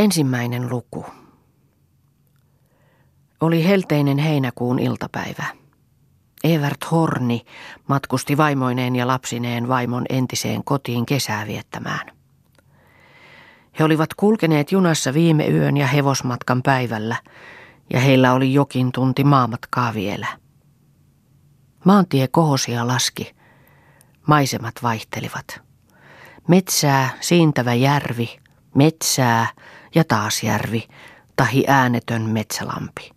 Ensimmäinen 0.00 0.70
luku. 0.70 1.06
Oli 3.40 3.68
helteinen 3.68 4.18
heinäkuun 4.18 4.78
iltapäivä. 4.78 5.44
Evert 6.44 6.90
Horni 6.90 7.44
matkusti 7.88 8.36
vaimoineen 8.36 8.96
ja 8.96 9.06
lapsineen 9.06 9.68
vaimon 9.68 10.04
entiseen 10.08 10.64
kotiin 10.64 11.06
kesää 11.06 11.46
viettämään. 11.46 12.12
He 13.78 13.84
olivat 13.84 14.14
kulkeneet 14.14 14.72
junassa 14.72 15.14
viime 15.14 15.48
yön 15.48 15.76
ja 15.76 15.86
hevosmatkan 15.86 16.62
päivällä, 16.62 17.16
ja 17.90 18.00
heillä 18.00 18.32
oli 18.32 18.54
jokin 18.54 18.92
tunti 18.92 19.24
maamatkaa 19.24 19.94
vielä. 19.94 20.26
Maantie 21.84 22.28
kohosi 22.28 22.72
ja 22.72 22.86
laski. 22.86 23.34
Maisemat 24.26 24.74
vaihtelivat. 24.82 25.60
Metsää, 26.48 27.10
siintävä 27.20 27.74
järvi, 27.74 28.38
metsää 28.74 29.46
ja 29.94 30.04
taas 30.04 30.42
järvi, 30.42 30.88
tahi 31.36 31.64
äänetön 31.68 32.22
metsälampi. 32.22 33.10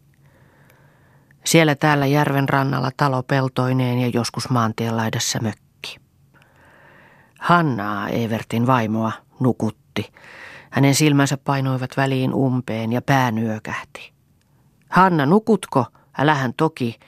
Siellä 1.45 1.75
täällä 1.75 2.05
järven 2.05 2.49
rannalla 2.49 2.91
talo 2.97 3.23
peltoineen 3.23 3.99
ja 3.99 4.07
joskus 4.07 4.49
maantien 4.49 4.97
laidassa 4.97 5.39
mökki. 5.41 5.97
Hannaa, 7.39 8.09
Evertin 8.09 8.67
vaimoa, 8.67 9.11
nukutti. 9.39 10.13
Hänen 10.69 10.95
silmänsä 10.95 11.37
painoivat 11.37 11.97
väliin 11.97 12.33
umpeen 12.33 12.93
ja 12.93 13.01
pää 13.01 13.31
nyökähti. 13.31 14.13
Hanna, 14.89 15.25
nukutko? 15.25 15.85
Älähän 16.17 16.53
toki, 16.53 16.99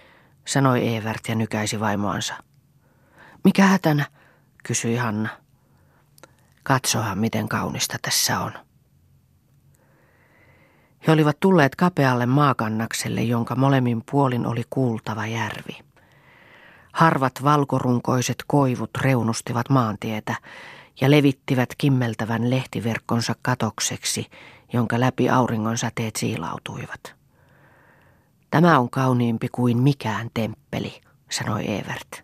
sanoi 0.46 0.96
Evert 0.96 1.27
ja 1.27 1.36
nykäisi 1.36 1.80
vaimoansa. 1.80 2.34
Mikä 3.44 3.63
hätänä? 3.63 4.05
kysyi 4.63 4.96
Hanna. 4.96 5.30
Katsohan, 6.63 7.18
miten 7.18 7.48
kaunista 7.48 7.98
tässä 8.02 8.40
on. 8.40 8.65
He 11.08 11.12
olivat 11.12 11.40
tulleet 11.40 11.76
kapealle 11.76 12.26
maakannakselle, 12.26 13.23
jonka 13.23 13.55
molemmin 13.55 14.04
puolin 14.12 14.46
oli 14.46 14.63
kuultava 14.70 15.27
järvi. 15.27 15.80
Harvat 16.93 17.43
valkorunkoiset 17.43 18.35
koivut 18.48 18.90
reunustivat 19.02 19.70
maantietä 19.70 20.35
ja 21.02 21.12
levittivät 21.12 21.70
kimmeltävän 21.77 22.49
lehtiverkkonsa 22.49 23.35
katokseksi, 23.41 24.27
jonka 24.74 24.99
läpi 24.99 25.30
auringon 25.30 25.77
säteet 25.77 26.15
siilautuivat. 26.15 27.15
Tämä 28.52 28.80
on 28.80 28.90
kauniimpi 28.90 29.48
kuin 29.52 29.77
mikään 29.77 30.30
temppeli, 30.34 31.02
sanoi 31.32 31.71
Evert. 31.71 32.24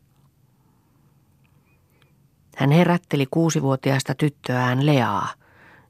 Hän 2.55 2.71
herätteli 2.71 3.27
kuusivuotiaasta 3.31 4.15
tyttöään 4.15 4.85
Leaa, 4.85 5.27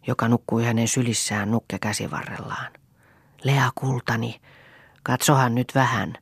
joka 0.07 0.27
nukkui 0.27 0.65
hänen 0.65 0.87
sylissään 0.87 1.51
nukke 1.51 1.79
käsivarrellaan. 1.79 2.80
Lea 3.43 3.71
kultani, 3.75 4.41
katsohan 5.03 5.55
nyt 5.55 5.71
vähän. 5.75 6.13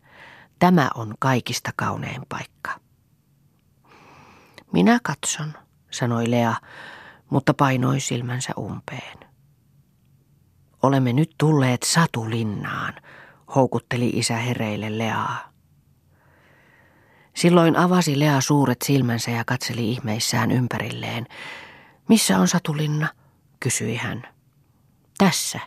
Tämä 0.59 0.89
on 0.95 1.13
kaikista 1.19 1.71
kaunein 1.75 2.21
paikka. 2.29 2.79
Minä 4.73 4.99
katson, 5.03 5.53
sanoi 5.91 6.31
Lea, 6.31 6.55
mutta 7.29 7.53
painoi 7.53 7.99
silmänsä 7.99 8.53
umpeen. 8.59 9.17
Olemme 10.83 11.13
nyt 11.13 11.35
tulleet 11.37 11.83
Satulinnaan, 11.83 12.93
houkutteli 13.55 14.09
isä 14.09 14.37
hereille 14.37 14.97
Leaa. 14.97 15.49
Silloin 17.35 17.77
avasi 17.77 18.19
Lea 18.19 18.41
suuret 18.41 18.81
silmänsä 18.81 19.31
ja 19.31 19.45
katseli 19.45 19.91
ihmeissään 19.91 20.51
ympärilleen. 20.51 21.27
Missä 22.07 22.39
on 22.39 22.47
Satulinna? 22.47 23.07
kysyi 23.59 23.95
hän. 23.95 24.27
Tässä, 25.17 25.59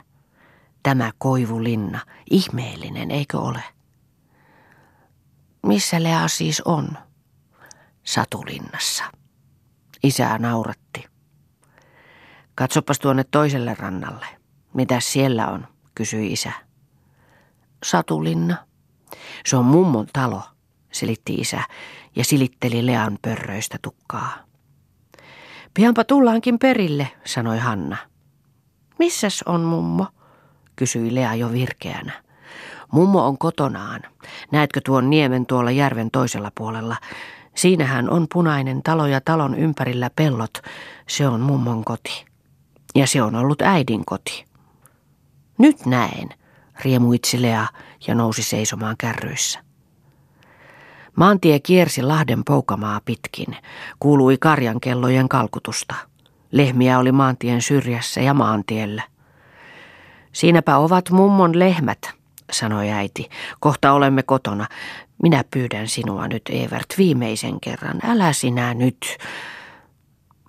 Tämä 0.83 1.13
koivulinna, 1.19 2.01
ihmeellinen, 2.31 3.11
eikö 3.11 3.39
ole? 3.39 3.63
Missä 5.67 6.03
Lea 6.03 6.29
siis 6.29 6.61
on? 6.61 6.99
Satulinnassa. 8.05 9.05
Isää 10.03 10.39
nauratti. 10.39 11.05
Katsopas 12.55 12.99
tuonne 12.99 13.25
toiselle 13.25 13.75
rannalle. 13.75 14.27
Mitä 14.75 15.01
siellä 15.01 15.49
on, 15.49 15.69
kysyi 15.95 16.33
isä. 16.33 16.53
Satulinna. 17.85 18.57
Se 19.47 19.57
on 19.57 19.65
mummon 19.65 20.07
talo, 20.13 20.43
selitti 20.93 21.35
isä 21.35 21.63
ja 22.17 22.25
silitteli 22.25 22.87
Lean 22.87 23.19
pörröistä 23.23 23.79
tukkaa. 23.83 24.45
Pianpa 25.75 26.05
tullaankin 26.05 26.59
perille, 26.59 27.09
sanoi 27.25 27.59
Hanna. 27.59 27.97
Missäs 28.99 29.43
on 29.43 29.61
mummo? 29.61 30.07
Kysyi 30.77 31.15
Lea 31.15 31.35
jo 31.35 31.53
virkeänä. 31.53 32.13
Mummo 32.93 33.27
on 33.27 33.39
kotonaan. 33.39 34.01
Näetkö 34.51 34.81
tuon 34.85 35.11
niemen 35.11 35.47
tuolla 35.47 35.71
järven 35.71 36.11
toisella 36.11 36.53
puolella? 36.55 36.97
Siinähän 37.55 38.11
on 38.11 38.27
punainen 38.33 38.83
talo 38.83 39.07
ja 39.07 39.21
talon 39.21 39.55
ympärillä 39.55 40.11
pellot. 40.17 40.59
Se 41.09 41.29
on 41.29 41.41
mummon 41.41 41.85
koti. 41.85 42.25
Ja 42.95 43.07
se 43.07 43.23
on 43.23 43.35
ollut 43.35 43.63
äidin 43.63 44.05
koti. 44.05 44.45
Nyt 45.59 45.87
näen, 45.87 46.29
riemuitsi 46.85 47.43
Lea 47.43 47.67
ja 48.07 48.15
nousi 48.15 48.43
seisomaan 48.43 48.97
kärryissä. 48.99 49.61
Maantie 51.17 51.61
kiersi 51.61 52.03
Lahden 52.03 52.45
poukamaa 52.45 53.01
pitkin. 53.05 53.57
Kuului 54.01 54.37
karjankellojen 54.39 55.29
kalkutusta. 55.29 55.95
Lehmiä 56.51 56.99
oli 56.99 57.13
maantien 57.13 57.63
syrjässä 57.63 58.21
ja 58.21 58.35
maantiellä. 58.35 59.03
Siinäpä 60.33 60.77
ovat 60.77 61.11
mummon 61.11 61.59
lehmät, 61.59 62.11
sanoi 62.53 62.91
äiti. 62.91 63.29
Kohta 63.61 63.93
olemme 63.93 64.23
kotona. 64.23 64.67
Minä 65.23 65.45
pyydän 65.51 65.89
sinua 65.89 66.29
nyt, 66.29 66.43
Evert, 66.51 66.87
viimeisen 66.99 67.61
kerran. 67.61 68.01
Älä 68.05 68.33
sinä 68.33 68.75
nyt. 68.75 69.19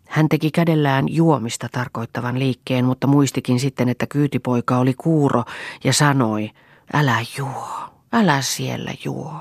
Hän 0.10 0.30
teki 0.30 0.52
kädellään 0.52 1.06
juomista 1.10 1.68
tarkoittavan 1.72 2.40
liikkeen, 2.40 2.86
mutta 2.86 3.08
muistikin 3.08 3.60
sitten, 3.60 3.90
että 3.90 4.08
kyytipoika 4.08 4.78
oli 4.78 4.94
kuuro 4.94 5.44
ja 5.84 5.94
sanoi, 5.94 6.52
älä 6.94 7.18
juo, 7.38 7.70
älä 8.14 8.42
siellä 8.42 8.92
juo. 9.06 9.34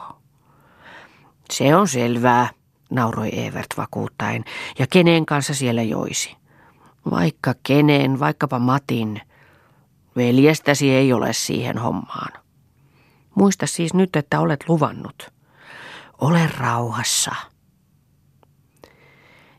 Se 1.51 1.77
on 1.77 1.89
selvää, 1.89 2.51
nauroi 2.91 3.47
Evert 3.47 3.67
vakuuttaen, 3.77 4.45
ja 4.79 4.87
kenen 4.87 5.27
kanssa 5.27 5.55
siellä 5.55 5.83
joisi. 5.83 6.37
Vaikka 7.11 7.55
kenen, 7.63 8.21
vaikkapa 8.21 8.59
Matin– 8.59 9.21
Veljestäsi 10.17 10.91
ei 10.91 11.13
ole 11.13 11.33
siihen 11.33 11.79
hommaan. 11.79 12.33
Muista 13.35 13.67
siis 13.67 13.95
nyt, 13.95 14.17
että 14.17 14.41
olet 14.41 14.69
luvannut. 14.69 15.33
Ole 16.21 16.51
rauhassa. 16.59 17.35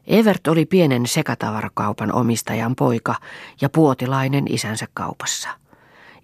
Evert 0.08 0.48
oli 0.48 0.66
pienen 0.66 1.08
sekatavarakaupan 1.08 2.14
omistajan 2.14 2.76
poika 2.76 3.16
ja 3.62 3.70
puotilainen 3.70 4.46
isänsä 4.50 4.88
kaupassa. 4.94 5.50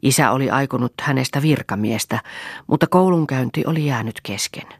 Isä 0.01 0.31
oli 0.31 0.49
aikonut 0.49 0.93
hänestä 1.01 1.41
virkamiestä, 1.41 2.19
mutta 2.67 2.87
koulunkäynti 2.87 3.63
oli 3.65 3.85
jäänyt 3.85 4.21
kesken. 4.23 4.78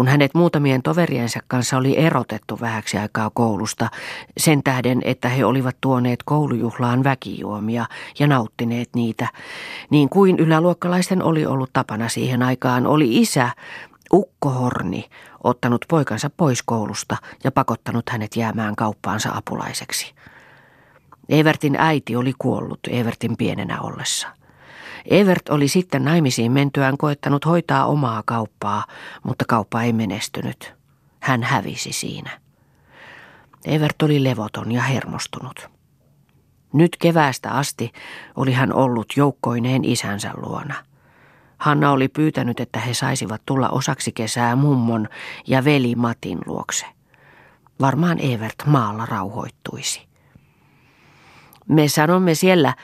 Kun 0.00 0.08
hänet 0.08 0.34
muutamien 0.34 0.82
toveriensa 0.82 1.40
kanssa 1.48 1.76
oli 1.76 1.98
erotettu 1.98 2.60
vähäksi 2.60 2.98
aikaa 2.98 3.30
koulusta, 3.34 3.88
sen 4.36 4.62
tähden, 4.62 5.00
että 5.04 5.28
he 5.28 5.44
olivat 5.44 5.76
tuoneet 5.80 6.22
koulujuhlaan 6.22 7.04
väkijuomia 7.04 7.86
ja 8.18 8.26
nauttineet 8.26 8.88
niitä, 8.94 9.28
niin 9.90 10.08
kuin 10.08 10.38
yläluokkalaisten 10.38 11.22
oli 11.22 11.46
ollut 11.46 11.70
tapana 11.72 12.08
siihen 12.08 12.42
aikaan, 12.42 12.86
oli 12.86 13.20
isä, 13.20 13.50
Ukko 14.12 14.50
Horni, 14.50 15.08
ottanut 15.44 15.84
poikansa 15.88 16.30
pois 16.36 16.62
koulusta 16.62 17.16
ja 17.44 17.52
pakottanut 17.52 18.08
hänet 18.08 18.36
jäämään 18.36 18.76
kauppaansa 18.76 19.30
apulaiseksi. 19.34 20.14
Evertin 21.28 21.76
äiti 21.78 22.16
oli 22.16 22.32
kuollut 22.38 22.80
Evertin 22.90 23.36
pienenä 23.36 23.80
ollessa. 23.80 24.39
Evert 25.04 25.48
oli 25.48 25.68
sitten 25.68 26.04
naimisiin 26.04 26.52
mentyään 26.52 26.98
koettanut 26.98 27.46
hoitaa 27.46 27.86
omaa 27.86 28.22
kauppaa, 28.26 28.84
mutta 29.22 29.44
kauppa 29.48 29.82
ei 29.82 29.92
menestynyt. 29.92 30.74
Hän 31.20 31.42
hävisi 31.42 31.92
siinä. 31.92 32.30
Evert 33.64 34.02
oli 34.02 34.24
levoton 34.24 34.72
ja 34.72 34.82
hermostunut. 34.82 35.70
Nyt 36.72 36.96
keväästä 36.96 37.50
asti 37.50 37.92
oli 38.36 38.52
hän 38.52 38.72
ollut 38.72 39.06
joukkoineen 39.16 39.84
isänsä 39.84 40.30
luona. 40.36 40.74
Hanna 41.58 41.90
oli 41.90 42.08
pyytänyt, 42.08 42.60
että 42.60 42.78
he 42.78 42.94
saisivat 42.94 43.42
tulla 43.46 43.68
osaksi 43.68 44.12
kesää 44.12 44.56
mummon 44.56 45.08
ja 45.46 45.64
veli 45.64 45.94
Matin 45.94 46.38
luokse. 46.46 46.86
Varmaan 47.80 48.18
Evert 48.20 48.54
maalla 48.66 49.06
rauhoittuisi. 49.06 50.10
Me 51.68 51.88
sanomme 51.88 52.34
siellä, 52.34 52.74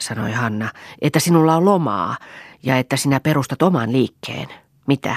sanoi 0.00 0.32
Hanna, 0.32 0.70
että 1.02 1.20
sinulla 1.20 1.56
on 1.56 1.64
lomaa 1.64 2.16
ja 2.62 2.78
että 2.78 2.96
sinä 2.96 3.20
perustat 3.20 3.62
oman 3.62 3.92
liikkeen. 3.92 4.48
Mitä? 4.86 5.16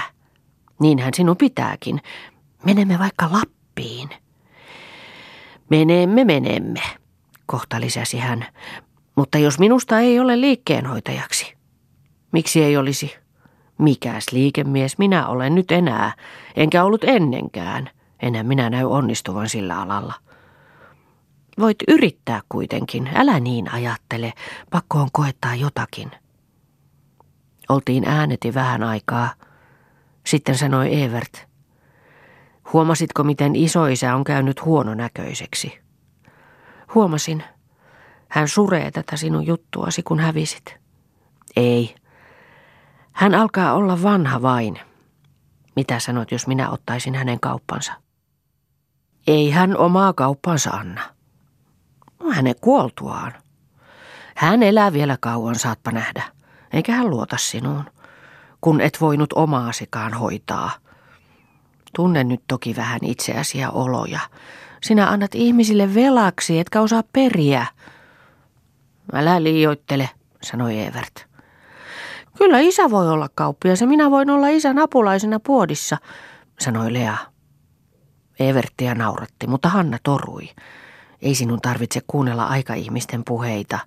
Niinhän 0.80 1.14
sinun 1.14 1.36
pitääkin. 1.36 2.00
Menemme 2.64 2.98
vaikka 2.98 3.28
Lappiin. 3.32 4.08
Menemme, 5.70 6.24
menemme, 6.24 6.82
kohta 7.46 7.80
lisäsi 7.80 8.18
hän. 8.18 8.46
Mutta 9.16 9.38
jos 9.38 9.58
minusta 9.58 10.00
ei 10.00 10.20
ole 10.20 10.40
liikkeenhoitajaksi, 10.40 11.56
miksi 12.32 12.62
ei 12.62 12.76
olisi? 12.76 13.14
Mikäs 13.78 14.26
liikemies 14.32 14.98
minä 14.98 15.26
olen 15.26 15.54
nyt 15.54 15.72
enää, 15.72 16.12
enkä 16.56 16.84
ollut 16.84 17.04
ennenkään. 17.04 17.90
Enää 18.22 18.42
minä 18.42 18.70
näy 18.70 18.84
onnistuvan 18.84 19.48
sillä 19.48 19.80
alalla. 19.80 20.14
Voit 21.58 21.76
yrittää 21.88 22.40
kuitenkin, 22.48 23.10
älä 23.14 23.40
niin 23.40 23.72
ajattele, 23.72 24.32
pakko 24.70 24.98
on 24.98 25.08
koettaa 25.12 25.54
jotakin. 25.54 26.10
Oltiin 27.68 28.08
ääneti 28.08 28.54
vähän 28.54 28.82
aikaa. 28.82 29.30
Sitten 30.26 30.58
sanoi 30.58 31.02
Evert. 31.02 31.46
Huomasitko, 32.72 33.24
miten 33.24 33.56
isoisä 33.56 34.14
on 34.14 34.24
käynyt 34.24 34.64
huononäköiseksi? 34.64 35.78
Huomasin. 36.94 37.44
Hän 38.28 38.48
suree 38.48 38.90
tätä 38.90 39.16
sinun 39.16 39.46
juttuasi, 39.46 40.02
kun 40.02 40.20
hävisit. 40.20 40.76
Ei. 41.56 41.94
Hän 43.12 43.34
alkaa 43.34 43.74
olla 43.74 44.02
vanha 44.02 44.42
vain. 44.42 44.78
Mitä 45.76 45.98
sanot, 45.98 46.32
jos 46.32 46.46
minä 46.46 46.70
ottaisin 46.70 47.14
hänen 47.14 47.40
kauppansa? 47.40 47.92
Ei 49.26 49.50
hän 49.50 49.76
omaa 49.76 50.12
kauppansa 50.12 50.70
anna. 50.70 51.15
No, 52.20 52.30
hänen 52.32 52.54
kuoltuaan. 52.60 53.32
Hän 54.36 54.62
elää 54.62 54.92
vielä 54.92 55.16
kauan, 55.20 55.54
saatpa 55.54 55.90
nähdä. 55.90 56.22
Eikä 56.72 56.92
hän 56.92 57.10
luota 57.10 57.36
sinuun, 57.36 57.84
kun 58.60 58.80
et 58.80 59.00
voinut 59.00 59.32
omaasikaan 59.32 60.14
hoitaa. 60.14 60.70
Tunne 61.94 62.24
nyt 62.24 62.40
toki 62.48 62.76
vähän 62.76 63.00
itseäsi 63.02 63.58
ja 63.58 63.70
oloja. 63.70 64.20
Sinä 64.82 65.10
annat 65.10 65.34
ihmisille 65.34 65.94
velaksi, 65.94 66.58
etkä 66.58 66.80
osaa 66.80 67.02
periä. 67.12 67.66
Älä 69.12 69.42
liioittele, 69.42 70.10
sanoi 70.42 70.80
Evert. 70.80 71.26
Kyllä 72.38 72.58
isä 72.58 72.90
voi 72.90 73.08
olla 73.08 73.28
kauppias 73.34 73.80
ja 73.80 73.86
minä 73.86 74.10
voin 74.10 74.30
olla 74.30 74.48
isän 74.48 74.78
apulaisena 74.78 75.40
puodissa, 75.40 75.96
sanoi 76.60 76.92
Lea. 76.92 77.16
Everttiä 78.38 78.94
nauratti, 78.94 79.46
mutta 79.46 79.68
Hanna 79.68 79.98
torui. 80.02 80.48
Ei 81.22 81.34
sinun 81.34 81.60
tarvitse 81.60 82.00
kuunnella 82.06 82.46
aikaihmisten 82.46 83.24
puheita. 83.24 83.78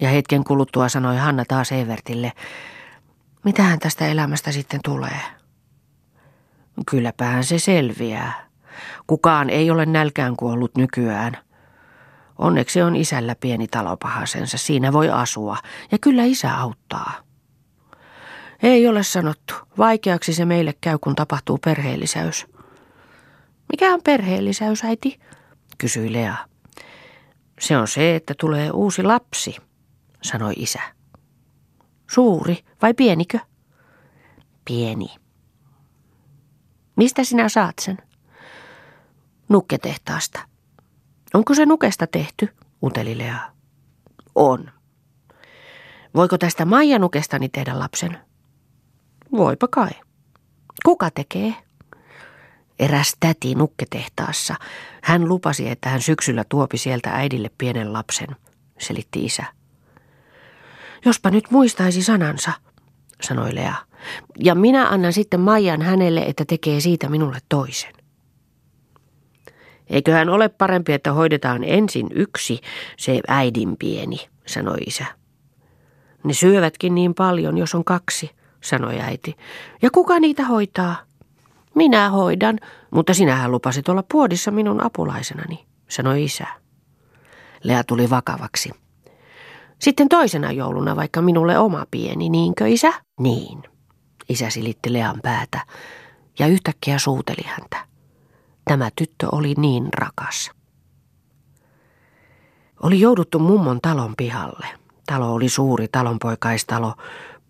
Ja 0.00 0.08
hetken 0.08 0.44
kuluttua 0.44 0.88
sanoi 0.88 1.16
Hanna 1.16 1.44
taas 1.44 1.72
Evertille, 1.72 2.32
mitähän 3.44 3.78
tästä 3.78 4.06
elämästä 4.06 4.52
sitten 4.52 4.80
tulee? 4.84 5.20
Kylläpähän 6.90 7.44
se 7.44 7.58
selviää. 7.58 8.48
Kukaan 9.06 9.50
ei 9.50 9.70
ole 9.70 9.86
nälkään 9.86 10.36
kuollut 10.36 10.76
nykyään. 10.76 11.38
Onneksi 12.38 12.82
on 12.82 12.96
isällä 12.96 13.34
pieni 13.40 13.68
talopahasensa, 13.68 14.58
siinä 14.58 14.92
voi 14.92 15.10
asua, 15.10 15.56
ja 15.92 15.98
kyllä 15.98 16.24
isä 16.24 16.56
auttaa. 16.56 17.12
Ei 18.62 18.88
ole 18.88 19.02
sanottu. 19.02 19.54
Vaikeaksi 19.78 20.32
se 20.32 20.44
meille 20.44 20.74
käy, 20.80 20.98
kun 21.00 21.14
tapahtuu 21.14 21.58
perheellisäys. 21.64 22.46
Mikä 23.72 23.94
on 23.94 24.00
perheellisäys, 24.04 24.84
äiti? 24.84 25.20
Kysyi 25.78 26.12
Lea. 26.12 26.36
Se 27.60 27.76
on 27.76 27.88
se, 27.88 28.16
että 28.16 28.34
tulee 28.40 28.70
uusi 28.70 29.02
lapsi, 29.02 29.56
sanoi 30.22 30.52
isä. 30.56 30.80
Suuri 32.10 32.58
vai 32.82 32.94
pienikö? 32.94 33.38
Pieni. 34.64 35.08
Mistä 36.96 37.24
sinä 37.24 37.48
saat 37.48 37.74
sen? 37.80 37.98
Nukketehtaasta. 39.48 40.40
Onko 41.34 41.54
se 41.54 41.66
nukesta 41.66 42.06
tehty? 42.06 42.48
uteli 42.82 43.18
Lea. 43.18 43.52
On. 44.34 44.70
Voiko 46.14 46.38
tästä 46.38 46.64
Maija 46.64 46.98
nukestani 46.98 47.48
tehdä 47.48 47.78
lapsen? 47.78 48.18
Voipa 49.32 49.68
kai. 49.68 49.90
Kuka 50.84 51.10
tekee? 51.10 51.54
Eräs 52.78 53.16
täti 53.20 53.54
nukketehtaassa. 53.54 54.54
Hän 55.02 55.28
lupasi, 55.28 55.68
että 55.68 55.88
hän 55.88 56.00
syksyllä 56.00 56.44
tuopi 56.48 56.78
sieltä 56.78 57.10
äidille 57.10 57.50
pienen 57.58 57.92
lapsen, 57.92 58.28
selitti 58.78 59.24
isä. 59.24 59.44
Jospa 61.04 61.30
nyt 61.30 61.50
muistaisi 61.50 62.02
sanansa, 62.02 62.52
sanoi 63.22 63.54
Lea. 63.54 63.74
Ja 64.38 64.54
minä 64.54 64.88
annan 64.88 65.12
sitten 65.12 65.40
Maijan 65.40 65.82
hänelle, 65.82 66.20
että 66.20 66.44
tekee 66.44 66.80
siitä 66.80 67.08
minulle 67.08 67.38
toisen. 67.48 67.94
Eiköhän 69.86 70.28
ole 70.28 70.48
parempi, 70.48 70.92
että 70.92 71.12
hoidetaan 71.12 71.64
ensin 71.64 72.06
yksi, 72.14 72.60
se 72.96 73.20
äidin 73.28 73.76
pieni, 73.76 74.28
sanoi 74.46 74.78
isä. 74.86 75.06
Ne 76.24 76.32
syövätkin 76.32 76.94
niin 76.94 77.14
paljon, 77.14 77.58
jos 77.58 77.74
on 77.74 77.84
kaksi, 77.84 78.30
sanoi 78.60 79.00
äiti. 79.00 79.36
Ja 79.82 79.90
kuka 79.90 80.20
niitä 80.20 80.44
hoitaa? 80.44 81.07
Minä 81.78 82.10
hoidan, 82.10 82.58
mutta 82.90 83.14
sinähän 83.14 83.52
lupasit 83.52 83.88
olla 83.88 84.04
puodissa 84.12 84.50
minun 84.50 84.84
apulaisenani, 84.84 85.66
sanoi 85.88 86.24
isä. 86.24 86.46
Lea 87.64 87.84
tuli 87.84 88.10
vakavaksi. 88.10 88.70
Sitten 89.78 90.08
toisena 90.08 90.52
jouluna 90.52 90.96
vaikka 90.96 91.22
minulle 91.22 91.58
oma 91.58 91.86
pieni, 91.90 92.28
niinkö 92.28 92.68
isä? 92.68 92.92
Niin. 93.20 93.62
Isä 94.28 94.50
silitti 94.50 94.92
Lean 94.92 95.20
päätä 95.22 95.60
ja 96.38 96.46
yhtäkkiä 96.46 96.98
suuteli 96.98 97.46
häntä. 97.46 97.76
Tämä 98.64 98.88
tyttö 98.96 99.26
oli 99.32 99.54
niin 99.56 99.88
rakas. 99.92 100.50
Oli 102.82 103.00
jouduttu 103.00 103.38
mummon 103.38 103.80
talon 103.80 104.14
pihalle. 104.16 104.66
Talo 105.06 105.32
oli 105.32 105.48
suuri 105.48 105.88
talonpoikaistalo, 105.92 106.94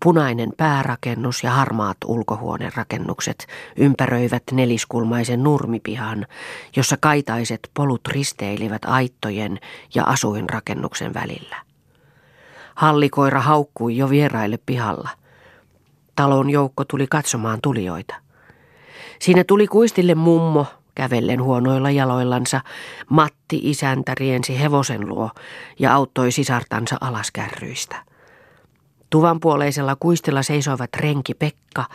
Punainen 0.03 0.53
päärakennus 0.57 1.43
ja 1.43 1.51
harmaat 1.51 1.97
ulkohuonerakennukset 2.05 3.47
ympäröivät 3.75 4.43
neliskulmaisen 4.51 5.43
nurmipihan, 5.43 6.25
jossa 6.75 6.97
kaitaiset 6.99 7.59
polut 7.73 8.01
risteilivät 8.07 8.81
aittojen 8.85 9.59
ja 9.95 10.03
asuinrakennuksen 10.03 11.13
välillä. 11.13 11.55
Hallikoira 12.75 13.41
haukkui 13.41 13.97
jo 13.97 14.09
vieraille 14.09 14.59
pihalla. 14.65 15.09
Talon 16.15 16.49
joukko 16.49 16.85
tuli 16.85 17.07
katsomaan 17.07 17.59
tulijoita. 17.63 18.15
Siinä 19.19 19.43
tuli 19.43 19.67
kuistille 19.67 20.15
mummo, 20.15 20.65
kävellen 20.95 21.43
huonoilla 21.43 21.91
jaloillansa. 21.91 22.61
Matti 23.09 23.59
isäntä 23.63 24.15
riensi 24.15 24.59
hevosen 24.59 25.09
luo 25.09 25.29
ja 25.79 25.95
auttoi 25.95 26.31
sisartansa 26.31 26.97
Tuvanpuoleisella 29.09 29.95
kuistilla 29.99 30.43
seisoivat 30.43 30.89
renki 30.95 31.33
Pekka 31.33 31.85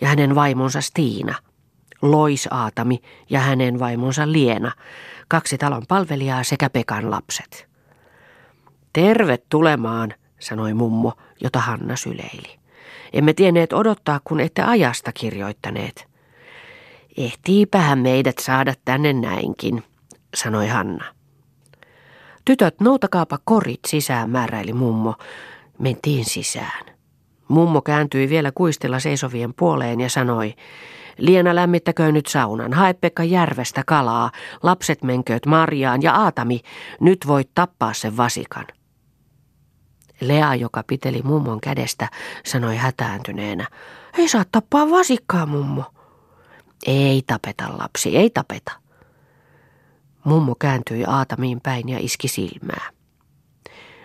ja 0.00 0.08
hänen 0.08 0.34
vaimonsa 0.34 0.80
Stiina, 0.80 1.34
Lois 2.02 2.48
Aatami 2.50 3.02
ja 3.30 3.40
hänen 3.40 3.78
vaimonsa 3.78 4.32
Liena, 4.32 4.72
kaksi 5.28 5.58
talon 5.58 5.82
palvelijaa 5.88 6.44
sekä 6.44 6.70
Pekan 6.70 7.10
lapset. 7.10 7.68
Terve 8.92 9.38
tulemaan, 9.48 10.14
sanoi 10.38 10.74
mummo, 10.74 11.12
jota 11.40 11.60
Hanna 11.60 11.96
syleili. 11.96 12.58
Emme 13.12 13.32
tienneet 13.32 13.72
odottaa, 13.72 14.20
kun 14.24 14.40
ette 14.40 14.62
ajasta 14.62 15.12
kirjoittaneet. 15.12 16.08
Ehtiipähän 17.16 17.98
meidät 17.98 18.38
saada 18.38 18.74
tänne 18.84 19.12
näinkin, 19.12 19.82
sanoi 20.34 20.68
Hanna. 20.68 21.04
Tytöt, 22.44 22.80
noutakaapa 22.80 23.38
korit 23.44 23.80
sisään, 23.86 24.30
määräili 24.30 24.72
mummo, 24.72 25.14
Mentiin 25.78 26.24
sisään. 26.24 26.86
Mummo 27.48 27.82
kääntyi 27.82 28.28
vielä 28.28 28.52
kuistella 28.54 29.00
seisovien 29.00 29.54
puoleen 29.54 30.00
ja 30.00 30.08
sanoi, 30.08 30.54
Liena 31.18 31.54
lämmittäköön 31.54 32.14
nyt 32.14 32.26
saunan, 32.26 32.72
hae 32.72 32.94
Pekka 32.94 33.24
järvestä 33.24 33.82
kalaa, 33.86 34.30
lapset 34.62 35.02
menkööt 35.02 35.46
marjaan 35.46 36.02
ja 36.02 36.14
Aatami, 36.14 36.60
nyt 37.00 37.26
voit 37.26 37.50
tappaa 37.54 37.92
sen 37.92 38.16
vasikan. 38.16 38.66
Lea, 40.20 40.54
joka 40.54 40.82
piteli 40.86 41.22
mummon 41.22 41.60
kädestä, 41.60 42.08
sanoi 42.44 42.76
hätääntyneenä, 42.76 43.66
ei 44.18 44.28
saa 44.28 44.44
tappaa 44.52 44.90
vasikkaa, 44.90 45.46
mummo. 45.46 45.84
Ei 46.86 47.22
tapeta, 47.26 47.78
lapsi, 47.78 48.16
ei 48.16 48.30
tapeta. 48.30 48.72
Mummo 50.24 50.54
kääntyi 50.54 51.04
Aatamiin 51.04 51.60
päin 51.60 51.88
ja 51.88 51.98
iski 52.00 52.28
silmää. 52.28 52.90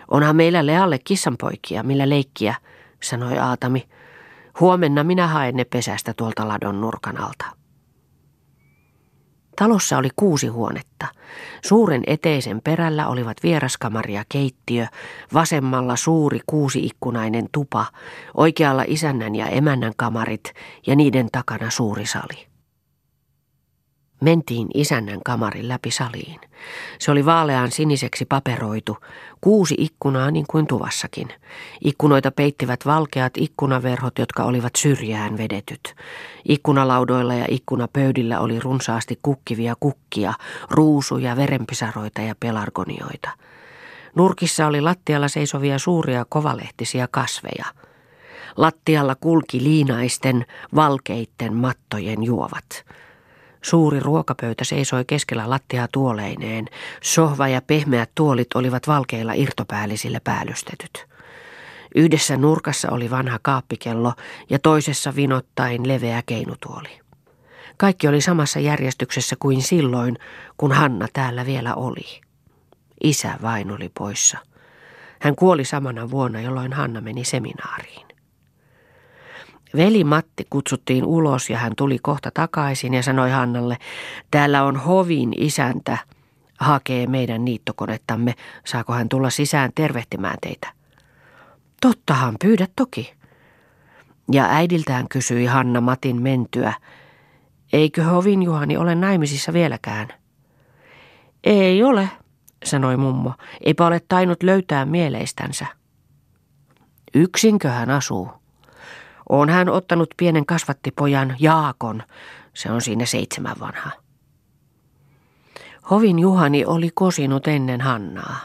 Onhan 0.08 0.36
meillä 0.36 0.66
Lealle 0.66 0.98
kissanpoikia, 0.98 1.82
millä 1.82 2.08
leikkiä, 2.08 2.54
sanoi 3.02 3.38
Aatami. 3.38 3.88
Huomenna 4.60 5.04
minä 5.04 5.26
haen 5.26 5.56
ne 5.56 5.64
pesästä 5.64 6.14
tuolta 6.14 6.48
ladon 6.48 6.80
nurkan 6.80 7.20
alta. 7.20 7.58
Talossa 9.58 9.98
oli 9.98 10.08
kuusi 10.16 10.46
huonetta. 10.46 11.06
Suuren 11.64 12.02
eteisen 12.06 12.60
perällä 12.64 13.08
olivat 13.08 13.36
vieraskamari 13.42 14.14
ja 14.14 14.24
keittiö, 14.28 14.86
vasemmalla 15.34 15.96
suuri 15.96 16.40
kuusi-ikkunainen 16.46 17.48
tupa, 17.52 17.86
oikealla 18.34 18.84
isännän 18.86 19.34
ja 19.34 19.46
emännän 19.46 19.92
kamarit 19.96 20.52
ja 20.86 20.96
niiden 20.96 21.28
takana 21.32 21.70
suuri 21.70 22.06
sali. 22.06 22.48
Mentiin 24.20 24.68
isännän 24.74 25.20
kamarin 25.24 25.68
läpi 25.68 25.90
saliin. 25.90 26.40
Se 26.98 27.10
oli 27.10 27.26
vaalean 27.26 27.70
siniseksi 27.70 28.24
paperoitu, 28.24 28.96
kuusi 29.40 29.74
ikkunaa 29.78 30.30
niin 30.30 30.44
kuin 30.50 30.66
tuvassakin. 30.66 31.28
Ikkunoita 31.84 32.30
peittivät 32.30 32.86
valkeat 32.86 33.32
ikkunaverhot, 33.36 34.18
jotka 34.18 34.44
olivat 34.44 34.76
syrjään 34.76 35.38
vedetyt. 35.38 35.94
Ikkunalaudoilla 36.48 37.34
ja 37.34 37.44
ikkunapöydillä 37.48 38.40
oli 38.40 38.60
runsaasti 38.60 39.18
kukkivia 39.22 39.74
kukkia, 39.80 40.32
ruusuja, 40.70 41.36
verenpisaroita 41.36 42.20
ja 42.20 42.34
pelargonioita. 42.40 43.30
Nurkissa 44.14 44.66
oli 44.66 44.80
lattialla 44.80 45.28
seisovia 45.28 45.78
suuria 45.78 46.24
kovalehtisiä 46.28 47.08
kasveja. 47.10 47.64
Lattialla 48.56 49.14
kulki 49.14 49.62
liinaisten, 49.62 50.46
valkeitten 50.74 51.54
mattojen 51.54 52.24
juovat. 52.24 52.84
Suuri 53.62 54.00
ruokapöytä 54.00 54.64
seisoi 54.64 55.04
keskellä 55.04 55.50
lattiaa 55.50 55.88
tuoleineen. 55.92 56.66
Sohva 57.02 57.48
ja 57.48 57.62
pehmeät 57.62 58.10
tuolit 58.14 58.54
olivat 58.54 58.86
valkeilla 58.86 59.32
irtopäällisillä 59.32 60.20
päällystetyt. 60.24 61.06
Yhdessä 61.94 62.36
nurkassa 62.36 62.90
oli 62.90 63.10
vanha 63.10 63.38
kaappikello 63.42 64.12
ja 64.50 64.58
toisessa 64.58 65.16
vinottain 65.16 65.88
leveä 65.88 66.22
keinutuoli. 66.26 67.00
Kaikki 67.76 68.08
oli 68.08 68.20
samassa 68.20 68.60
järjestyksessä 68.60 69.36
kuin 69.38 69.62
silloin, 69.62 70.18
kun 70.56 70.72
Hanna 70.72 71.06
täällä 71.12 71.46
vielä 71.46 71.74
oli. 71.74 72.20
Isä 73.04 73.34
vain 73.42 73.70
oli 73.70 73.90
poissa. 73.98 74.38
Hän 75.20 75.36
kuoli 75.36 75.64
samana 75.64 76.10
vuonna, 76.10 76.40
jolloin 76.40 76.72
Hanna 76.72 77.00
meni 77.00 77.24
seminaariin. 77.24 78.07
Veli 79.76 80.04
Matti 80.04 80.46
kutsuttiin 80.50 81.04
ulos 81.04 81.50
ja 81.50 81.58
hän 81.58 81.72
tuli 81.76 81.98
kohta 81.98 82.30
takaisin 82.34 82.94
ja 82.94 83.02
sanoi 83.02 83.30
Hannalle, 83.30 83.76
täällä 84.30 84.64
on 84.64 84.76
hovin 84.76 85.32
isäntä, 85.36 85.98
hakee 86.58 87.06
meidän 87.06 87.44
niittokonettamme, 87.44 88.34
saako 88.66 88.92
hän 88.92 89.08
tulla 89.08 89.30
sisään 89.30 89.70
tervehtimään 89.74 90.36
teitä? 90.40 90.72
Tottahan, 91.80 92.36
pyydä 92.40 92.66
toki. 92.76 93.14
Ja 94.32 94.44
äidiltään 94.50 95.08
kysyi 95.08 95.46
Hanna 95.46 95.80
Matin 95.80 96.22
mentyä, 96.22 96.72
eikö 97.72 98.04
hovin 98.04 98.42
Juhani 98.42 98.76
ole 98.76 98.94
naimisissa 98.94 99.52
vieläkään? 99.52 100.08
Ei 101.44 101.82
ole, 101.82 102.08
sanoi 102.64 102.96
mummo, 102.96 103.32
eipä 103.60 103.86
ole 103.86 104.00
tainnut 104.08 104.42
löytää 104.42 104.84
mieleistänsä. 104.84 105.66
Yksinkö 107.14 107.68
hän 107.68 107.90
asuu? 107.90 108.30
On 109.28 109.48
hän 109.48 109.68
ottanut 109.68 110.14
pienen 110.16 110.46
kasvattipojan 110.46 111.36
Jaakon, 111.40 112.02
se 112.54 112.70
on 112.70 112.80
siinä 112.80 113.06
seitsemän 113.06 113.56
vanha. 113.60 113.90
Hovin 115.90 116.18
Juhani 116.18 116.64
oli 116.64 116.90
kosinut 116.94 117.48
ennen 117.48 117.80
Hannaa, 117.80 118.40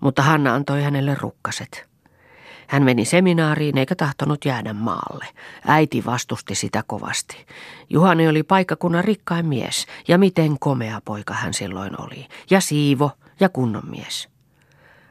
mutta 0.00 0.22
Hanna 0.22 0.54
antoi 0.54 0.82
hänelle 0.82 1.16
rukkaset. 1.20 1.92
Hän 2.66 2.82
meni 2.82 3.04
seminaariin 3.04 3.78
eikä 3.78 3.94
tahtonut 3.94 4.44
jäädä 4.44 4.72
maalle. 4.72 5.26
Äiti 5.66 6.04
vastusti 6.04 6.54
sitä 6.54 6.84
kovasti. 6.86 7.46
Juhani 7.90 8.28
oli 8.28 8.42
paikkakunnan 8.42 9.04
rikkain 9.04 9.46
mies, 9.46 9.86
ja 10.08 10.18
miten 10.18 10.58
komea 10.58 11.00
poika 11.04 11.34
hän 11.34 11.54
silloin 11.54 12.00
oli. 12.00 12.26
Ja 12.50 12.60
siivo, 12.60 13.10
ja 13.40 13.48
kunnon 13.48 13.90
mies. 13.90 14.28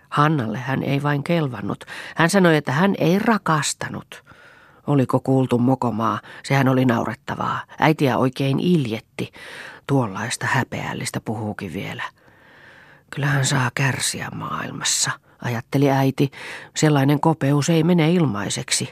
Hannalle 0.10 0.58
hän 0.58 0.84
ei 0.84 1.04
vain 1.04 1.24
kelvannut. 1.24 1.86
Hän 2.16 2.30
sanoi, 2.30 2.56
että 2.56 2.72
hän 2.72 2.96
ei 2.98 3.20
rakastanut. 3.20 4.24
Oliko 4.88 5.20
kuultu 5.20 5.58
mokomaa, 5.58 6.20
sehän 6.44 6.68
oli 6.68 6.86
naurettavaa. 6.86 7.62
Äitiä 7.80 8.18
oikein 8.18 8.60
iljetti. 8.60 9.32
Tuollaista 9.88 10.46
häpeällistä 10.46 11.22
puhuukin 11.26 11.74
vielä. 11.74 12.04
Kyllähän 13.10 13.46
saa 13.46 13.72
kärsiä 13.76 14.30
maailmassa, 14.36 15.12
ajatteli 15.42 15.92
äiti. 15.92 16.32
Sellainen 16.76 17.20
kopeus 17.20 17.70
ei 17.70 17.84
mene 17.84 18.12
ilmaiseksi. 18.12 18.90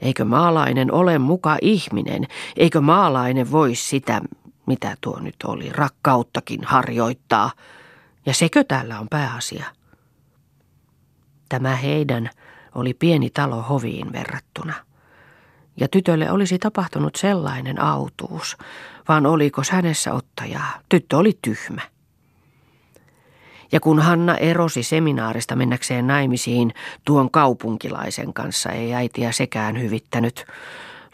Eikö 0.00 0.24
maalainen 0.24 0.92
ole 0.92 1.18
muka 1.18 1.56
ihminen? 1.62 2.26
Eikö 2.56 2.80
maalainen 2.80 3.50
voi 3.50 3.74
sitä, 3.74 4.20
mitä 4.66 4.96
tuo 5.00 5.20
nyt 5.20 5.36
oli, 5.44 5.70
rakkauttakin 5.72 6.64
harjoittaa? 6.64 7.50
Ja 8.26 8.34
sekö 8.34 8.64
täällä 8.64 9.00
on 9.00 9.08
pääasia? 9.10 9.64
Tämä 11.48 11.76
heidän 11.76 12.30
oli 12.74 12.94
pieni 12.94 13.30
talo 13.30 13.62
hoviin 13.62 14.12
verrattuna 14.12 14.74
ja 15.76 15.88
tytölle 15.88 16.30
olisi 16.30 16.58
tapahtunut 16.58 17.16
sellainen 17.16 17.80
autuus, 17.80 18.56
vaan 19.08 19.26
oliko 19.26 19.62
hänessä 19.70 20.12
ottajaa. 20.12 20.80
Tyttö 20.88 21.16
oli 21.16 21.38
tyhmä. 21.42 21.80
Ja 23.72 23.80
kun 23.80 24.00
Hanna 24.00 24.36
erosi 24.36 24.82
seminaarista 24.82 25.56
mennäkseen 25.56 26.06
naimisiin 26.06 26.74
tuon 27.04 27.30
kaupunkilaisen 27.30 28.34
kanssa, 28.34 28.70
ei 28.70 28.94
äitiä 28.94 29.32
sekään 29.32 29.80
hyvittänyt. 29.80 30.44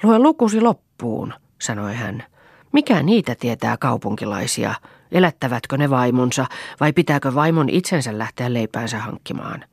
Lue 0.02 0.18
lukusi 0.18 0.60
loppuun, 0.60 1.34
sanoi 1.60 1.94
hän. 1.94 2.24
Mikä 2.72 3.02
niitä 3.02 3.34
tietää 3.34 3.76
kaupunkilaisia? 3.76 4.74
Elättävätkö 5.12 5.76
ne 5.76 5.90
vaimonsa 5.90 6.46
vai 6.80 6.92
pitääkö 6.92 7.34
vaimon 7.34 7.68
itsensä 7.68 8.18
lähteä 8.18 8.52
leipäänsä 8.52 8.98
hankkimaan? 8.98 9.64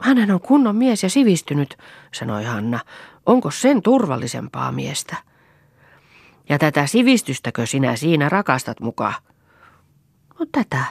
Hänen 0.00 0.30
on 0.30 0.40
kunnon 0.40 0.76
mies 0.76 1.02
ja 1.02 1.10
sivistynyt, 1.10 1.78
sanoi 2.14 2.44
Hanna. 2.44 2.80
Onko 3.26 3.50
sen 3.50 3.82
turvallisempaa 3.82 4.72
miestä? 4.72 5.16
Ja 6.48 6.58
tätä 6.58 6.86
sivistystäkö 6.86 7.66
sinä 7.66 7.96
siinä 7.96 8.28
rakastat 8.28 8.80
mukaan? 8.80 9.14
No 10.38 10.46
tätä. 10.52 10.84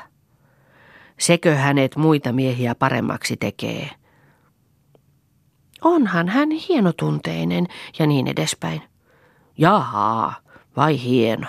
Sekö 1.19 1.55
hänet 1.55 1.95
muita 1.95 2.31
miehiä 2.31 2.75
paremmaksi 2.75 3.37
tekee? 3.37 3.89
Onhan 5.81 6.29
hän 6.29 6.51
hienotunteinen 6.51 7.67
ja 7.99 8.07
niin 8.07 8.27
edespäin. 8.27 8.81
Jaha, 9.57 10.33
vai 10.75 11.01
hieno. 11.03 11.47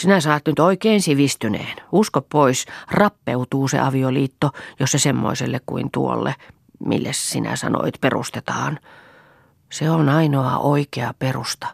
Sinä 0.00 0.20
saat 0.20 0.46
nyt 0.46 0.58
oikein 0.58 1.02
sivistyneen. 1.02 1.76
Usko 1.92 2.20
pois, 2.20 2.66
rappeutuu 2.90 3.68
se 3.68 3.78
avioliitto, 3.78 4.50
jos 4.80 4.92
se 4.92 4.98
semmoiselle 4.98 5.60
kuin 5.66 5.90
tuolle, 5.90 6.34
mille 6.78 7.12
sinä 7.12 7.56
sanoit 7.56 7.94
perustetaan. 8.00 8.78
Se 9.72 9.90
on 9.90 10.08
ainoa 10.08 10.58
oikea 10.58 11.14
perusta. 11.18 11.66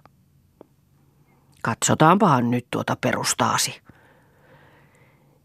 Katsotaanpahan 1.62 2.50
nyt 2.50 2.66
tuota 2.70 2.96
perustaasi. 3.00 3.80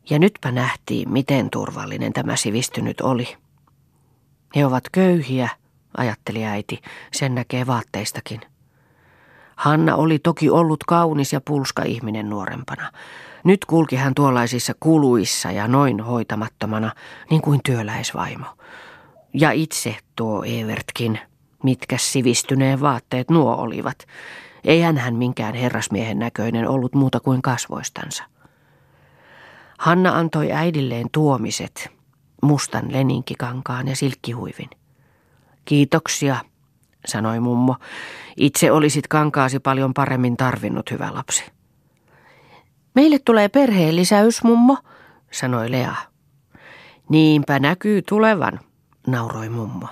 Ja 0.10 0.20
nytpä 0.20 0.52
nähtiin, 0.52 1.12
miten 1.12 1.50
turvallinen 1.50 2.14
tämä 2.14 2.36
sivistynyt 2.36 3.02
oli. 3.02 3.38
He 4.56 4.66
ovat 4.66 4.84
köyhiä, 4.92 5.50
ajatteli 5.98 6.46
äiti, 6.46 6.82
sen 7.14 7.36
näkee 7.36 7.68
vaatteistakin. 7.68 8.51
Hanna 9.62 9.96
oli 9.96 10.20
toki 10.20 10.50
ollut 10.50 10.84
kaunis 10.84 11.34
ja 11.34 11.42
pulska 11.42 11.84
ihminen 11.84 12.30
nuorempana. 12.30 12.92
Nyt 13.44 13.66
kulki 13.66 13.96
hän 13.96 14.14
tuollaisissa 14.16 14.74
kuluissa 14.80 15.52
ja 15.52 15.68
noin 15.68 16.02
hoitamattomana, 16.02 16.92
niin 17.30 17.42
kuin 17.42 17.60
työläisvaimo. 17.66 18.46
Ja 19.34 19.52
itse 19.52 19.98
tuo 20.16 20.44
Evertkin, 20.44 21.20
mitkä 21.64 21.98
sivistyneen 21.98 22.82
vaatteet 22.82 23.30
nuo 23.30 23.56
olivat. 23.56 24.08
Ei 24.64 24.82
hän 24.82 25.16
minkään 25.16 25.54
herrasmiehen 25.54 26.20
näköinen 26.20 26.68
ollut 26.68 26.96
muuta 26.96 27.20
kuin 27.20 27.42
kasvoistansa. 27.42 28.24
Hanna 29.78 30.18
antoi 30.18 30.52
äidilleen 30.52 31.08
tuomiset, 31.12 31.90
mustan 32.42 32.86
leninkikankaan 32.94 33.88
ja 33.88 33.96
silkkihuivin. 33.96 34.70
Kiitoksia, 35.66 36.38
sanoi 37.06 37.40
mummo. 37.40 37.76
Itse 38.38 38.72
olisit 38.72 39.08
kankaasi 39.08 39.60
paljon 39.60 39.94
paremmin 39.94 40.38
tarvinnut, 40.38 40.92
hyvä 40.92 41.14
lapsi. 41.14 41.44
Meille 42.96 43.20
tulee 43.20 43.50
perheen 43.50 43.96
lisäys, 43.96 44.44
mummo, 44.44 44.78
sanoi 45.32 45.72
Lea. 45.72 45.96
Niinpä 47.10 47.60
näkyy 47.60 48.02
tulevan, 48.02 48.60
nauroi 49.08 49.50
mummo. 49.50 49.88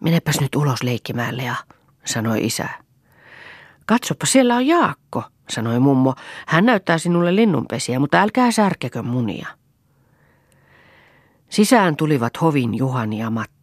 Menepäs 0.00 0.40
nyt 0.40 0.54
ulos 0.54 0.82
leikkimään, 0.82 1.36
Lea, 1.36 1.54
sanoi 2.04 2.46
isä. 2.46 2.68
Katsopa, 3.86 4.26
siellä 4.26 4.56
on 4.56 4.66
Jaakko, 4.66 5.22
sanoi 5.50 5.80
mummo. 5.80 6.14
Hän 6.46 6.66
näyttää 6.66 6.98
sinulle 6.98 7.36
linnunpesiä, 7.36 7.98
mutta 7.98 8.20
älkää 8.20 8.50
särkekö 8.50 9.02
munia. 9.02 9.46
Sisään 11.48 11.96
tulivat 11.96 12.40
hovin 12.40 12.74
Juhani 12.74 13.18
ja 13.18 13.30
Matti. 13.30 13.57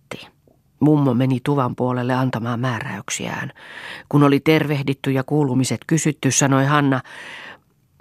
Mummo 0.85 1.13
meni 1.13 1.39
tuvan 1.43 1.75
puolelle 1.75 2.13
antamaan 2.13 2.59
määräyksiään. 2.59 3.51
Kun 4.09 4.23
oli 4.23 4.39
tervehditty 4.39 5.11
ja 5.11 5.23
kuulumiset 5.23 5.81
kysytty, 5.87 6.31
sanoi 6.31 6.65
Hanna, 6.65 7.01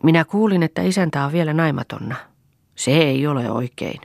minä 0.03 0.25
kuulin, 0.25 0.63
että 0.63 0.83
isäntä 0.83 1.25
on 1.25 1.33
vielä 1.33 1.53
naimatonna. 1.53 2.17
Se 2.75 2.91
ei 2.91 3.27
ole 3.27 3.51
oikein. 3.51 4.01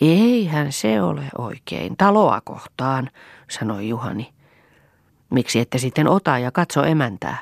Eihän 0.00 0.72
se 0.72 1.02
ole 1.02 1.24
oikein, 1.38 1.96
taloa 1.96 2.40
kohtaan, 2.40 3.10
sanoi 3.50 3.88
Juhani. 3.88 4.32
Miksi 5.30 5.60
ette 5.60 5.78
sitten 5.78 6.08
ota 6.08 6.38
ja 6.38 6.52
katso 6.52 6.84
emäntää? 6.84 7.38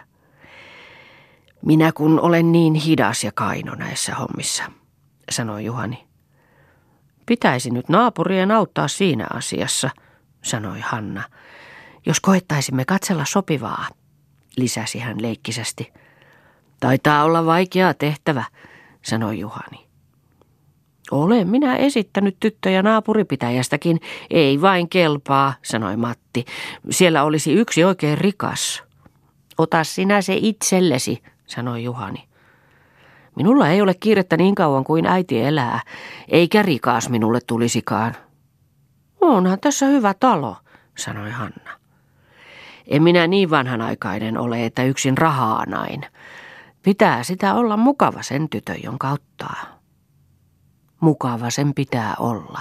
Minä 1.64 1.92
kun 1.92 2.20
olen 2.20 2.52
niin 2.52 2.74
hidas 2.74 3.24
ja 3.24 3.32
kaino 3.34 3.74
näissä 3.74 4.14
hommissa, 4.14 4.64
sanoi 5.30 5.64
Juhani. 5.64 6.07
Pitäisi 7.28 7.70
nyt 7.70 7.88
naapurien 7.88 8.50
auttaa 8.50 8.88
siinä 8.88 9.26
asiassa, 9.34 9.90
sanoi 10.42 10.80
Hanna. 10.80 11.22
Jos 12.06 12.20
koettaisimme 12.20 12.84
katsella 12.84 13.24
sopivaa, 13.24 13.86
lisäsi 14.56 14.98
hän 14.98 15.22
leikkisesti. 15.22 15.92
Taitaa 16.80 17.24
olla 17.24 17.46
vaikea 17.46 17.94
tehtävä, 17.94 18.44
sanoi 19.02 19.38
Juhani. 19.38 19.86
Olen 21.10 21.48
minä 21.48 21.76
esittänyt 21.76 22.36
tyttöjä 22.40 22.82
naapuripitäjästäkin, 22.82 24.00
ei 24.30 24.60
vain 24.60 24.88
kelpaa, 24.88 25.54
sanoi 25.62 25.96
Matti. 25.96 26.44
Siellä 26.90 27.24
olisi 27.24 27.52
yksi 27.52 27.84
oikein 27.84 28.18
rikas. 28.18 28.82
Ota 29.58 29.84
sinä 29.84 30.22
se 30.22 30.34
itsellesi, 30.36 31.22
sanoi 31.46 31.84
Juhani. 31.84 32.27
Minulla 33.38 33.68
ei 33.68 33.82
ole 33.82 33.94
kiirettä 33.94 34.36
niin 34.36 34.54
kauan 34.54 34.84
kuin 34.84 35.06
äiti 35.06 35.42
elää, 35.42 35.80
eikä 36.28 36.62
rikas 36.62 37.08
minulle 37.08 37.38
tulisikaan. 37.46 38.14
Onhan 39.20 39.60
tässä 39.60 39.86
hyvä 39.86 40.14
talo, 40.14 40.56
sanoi 40.96 41.30
Hanna. 41.30 41.70
En 42.86 43.02
minä 43.02 43.26
niin 43.26 43.50
vanhanaikainen 43.50 44.38
ole, 44.38 44.64
että 44.64 44.82
yksin 44.84 45.18
rahaa 45.18 45.66
nain. 45.66 46.00
Pitää 46.82 47.22
sitä 47.22 47.54
olla 47.54 47.76
mukava 47.76 48.22
sen 48.22 48.48
tytön, 48.48 48.82
jonka 48.82 49.10
ottaa. 49.10 49.80
Mukava 51.00 51.50
sen 51.50 51.74
pitää 51.74 52.14
olla, 52.18 52.60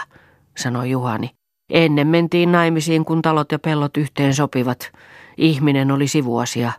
sanoi 0.57 0.89
Juhani. 0.89 1.29
Ennen 1.69 2.07
mentiin 2.07 2.51
naimisiin, 2.51 3.05
kun 3.05 3.21
talot 3.21 3.51
ja 3.51 3.59
pellot 3.59 3.97
yhteen 3.97 4.33
sopivat. 4.33 4.91
Ihminen 5.37 5.91
oli 5.91 6.07
sivuasia. 6.07 6.71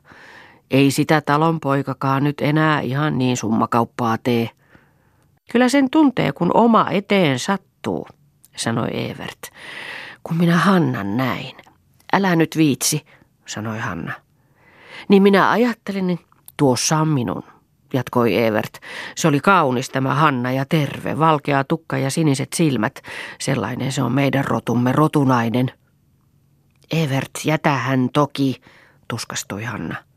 Ei 0.71 0.91
sitä 0.91 1.21
talon 1.21 1.61
poikakaan 1.61 2.25
nyt 2.25 2.41
enää 2.41 2.81
ihan 2.81 3.19
niin 3.19 3.37
summakauppaa 3.37 4.19
tee. 4.19 4.51
Kyllä 5.53 5.69
sen 5.69 5.91
tuntee, 5.91 6.33
kun 6.33 6.51
oma 6.55 6.87
eteen 6.91 7.39
sattuu, 7.39 8.07
sanoi 8.57 9.11
Evert. 9.11 9.39
Kun 10.23 10.37
minä 10.37 10.57
Hannan 10.57 11.17
näin. 11.17 11.57
Älä 12.13 12.37
nyt 12.37 12.57
viitsi, 12.57 13.07
sanoi 13.47 13.79
Hanna. 13.79 14.13
Niin 15.09 15.23
minä 15.23 15.51
ajattelin, 15.51 16.19
tuossa 16.57 16.99
on 16.99 17.09
minun, 17.09 17.43
jatkoi 17.93 18.37
Evert. 18.37 18.79
Se 19.17 19.29
oli 19.29 19.41
kaunis 19.41 19.91
tämä 19.91 20.15
Hanna 20.15 20.53
ja 20.53 20.65
terve, 20.65 21.19
valkea 21.19 21.65
tukka 21.65 21.99
ja 21.99 22.11
siniset 22.11 22.53
silmät. 22.53 23.03
Sellainen 23.41 23.93
se 23.93 24.03
on 24.03 24.13
meidän 24.13 24.45
rotumme, 24.45 24.93
rotunainen. 24.93 25.71
Evert, 26.91 27.31
jätä 27.45 27.71
hän 27.71 28.09
toki, 28.13 28.61
tuskastui 29.09 29.65
Hanna. 29.65 30.08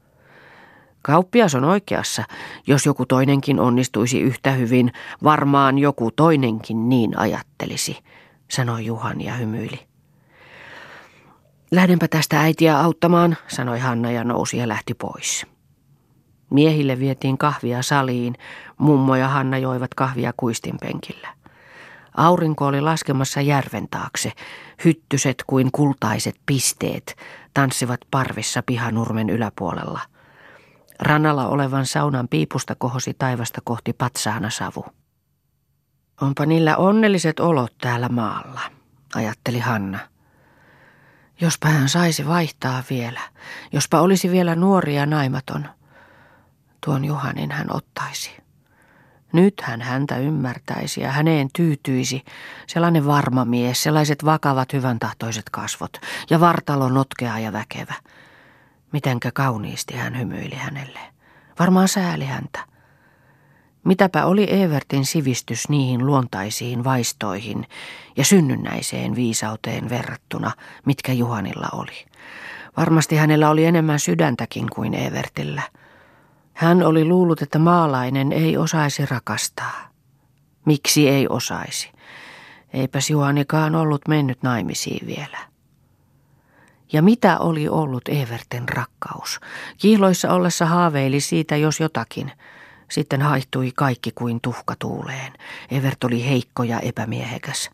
Kauppias 1.02 1.56
on 1.56 1.64
oikeassa. 1.64 2.24
Jos 2.68 2.86
joku 2.86 3.06
toinenkin 3.06 3.60
onnistuisi 3.60 4.22
yhtä 4.22 4.52
hyvin, 4.52 4.92
varmaan 5.24 5.78
joku 5.78 6.12
toinenkin 6.12 6.90
niin 6.90 7.18
ajattelisi, 7.18 7.98
sanoi 8.52 8.86
Juhan 8.86 9.22
ja 9.22 9.34
hymyili. 9.34 9.80
Lähdenpä 11.72 12.08
tästä 12.08 12.42
äitiä 12.42 12.80
auttamaan, 12.80 13.38
sanoi 13.48 13.80
Hanna 13.80 14.12
ja 14.12 14.24
nousi 14.24 14.58
ja 14.58 14.68
lähti 14.68 14.94
pois. 14.94 15.46
Miehille 16.50 17.00
vietiin 17.00 17.38
kahvia 17.38 17.82
saliin, 17.82 18.36
mummo 18.78 19.16
ja 19.16 19.28
Hanna 19.28 19.58
joivat 19.58 19.94
kahvia 19.94 20.34
kuistinpenkillä. 20.38 21.28
Aurinko 22.18 22.66
oli 22.66 22.82
laskemassa 22.82 23.42
järven 23.42 23.88
taakse, 23.92 24.32
hyttyset 24.86 25.44
kuin 25.48 25.70
kultaiset 25.72 26.36
pisteet 26.46 27.16
tanssivat 27.54 28.00
parvissa 28.12 28.64
pihanurmen 28.64 29.30
yläpuolella. 29.30 30.00
Rannalla 31.02 31.48
olevan 31.48 31.86
saunan 31.86 32.28
piipusta 32.28 32.76
kohosi 32.76 33.14
taivasta 33.14 33.62
kohti 33.64 33.94
patsaana 33.94 34.50
savu. 34.50 34.86
Onpa 36.22 36.46
niillä 36.46 36.78
onnelliset 36.78 37.40
olot 37.40 37.78
täällä 37.78 38.10
maalla, 38.10 38.62
ajatteli 39.16 39.60
Hanna. 39.60 40.00
Jospa 41.42 41.70
hän 41.70 41.90
saisi 41.90 42.28
vaihtaa 42.28 42.84
vielä, 42.90 43.20
jospa 43.72 44.02
olisi 44.02 44.32
vielä 44.32 44.56
nuori 44.56 44.96
ja 44.96 45.06
naimaton. 45.06 45.66
Tuon 46.86 47.06
Juhanin 47.06 47.52
hän 47.52 47.76
ottaisi. 47.76 48.42
Nyt 49.34 49.62
hän 49.62 49.82
häntä 49.82 50.18
ymmärtäisi 50.18 51.02
ja 51.02 51.12
häneen 51.12 51.48
tyytyisi. 51.54 52.24
Sellainen 52.68 53.06
varma 53.06 53.46
mies, 53.46 53.84
sellaiset 53.84 54.26
vakavat 54.26 54.74
hyvän 54.74 55.00
tahtoiset 55.00 55.50
kasvot 55.52 55.92
ja 56.30 56.40
vartalo 56.40 56.90
notkea 56.90 57.40
ja 57.40 57.54
väkevä. 57.54 57.94
Mitenkä 58.92 59.32
kauniisti 59.32 59.96
hän 59.96 60.20
hymyili 60.20 60.56
hänelle. 60.56 61.00
Varmaan 61.60 61.88
sääli 61.88 62.26
häntä. 62.26 62.60
Mitäpä 63.84 64.26
oli 64.26 64.62
Evertin 64.62 65.06
sivistys 65.06 65.70
niihin 65.70 66.06
luontaisiin 66.06 66.84
vaistoihin 66.84 67.68
ja 68.18 68.26
synnynnäiseen 68.26 69.16
viisauteen 69.16 69.90
verrattuna, 69.90 70.52
mitkä 70.86 71.14
Juhanilla 71.14 71.68
oli. 71.74 72.06
Varmasti 72.78 73.16
hänellä 73.16 73.50
oli 73.50 73.66
enemmän 73.66 74.00
sydäntäkin 74.00 74.70
kuin 74.70 74.94
Evertillä. 74.94 75.62
Hän 76.54 76.84
oli 76.84 77.06
luullut, 77.06 77.42
että 77.42 77.60
maalainen 77.60 78.32
ei 78.32 78.58
osaisi 78.58 79.06
rakastaa. 79.06 79.88
Miksi 80.66 81.10
ei 81.10 81.28
osaisi? 81.28 81.92
Eipäs 82.74 83.10
Juhanikaan 83.10 83.76
ollut 83.76 84.08
mennyt 84.08 84.44
naimisiin 84.44 85.08
vielä. 85.08 85.51
Ja 86.94 87.02
mitä 87.02 87.40
oli 87.40 87.70
ollut 87.70 88.10
Everten 88.10 88.70
rakkaus? 88.70 89.40
Kihloissa 89.78 90.34
ollessa 90.34 90.66
haaveili 90.66 91.20
siitä 91.20 91.58
jos 91.58 91.80
jotakin– 91.80 92.32
sitten 92.92 93.22
haihtui 93.22 93.72
kaikki 93.76 94.12
kuin 94.16 94.42
tuhka 94.42 94.76
tuuleen. 94.80 95.34
Evert 95.72 96.04
oli 96.04 96.26
heikko 96.26 96.64
ja 96.64 96.80
epämiehekäs. 96.80 97.70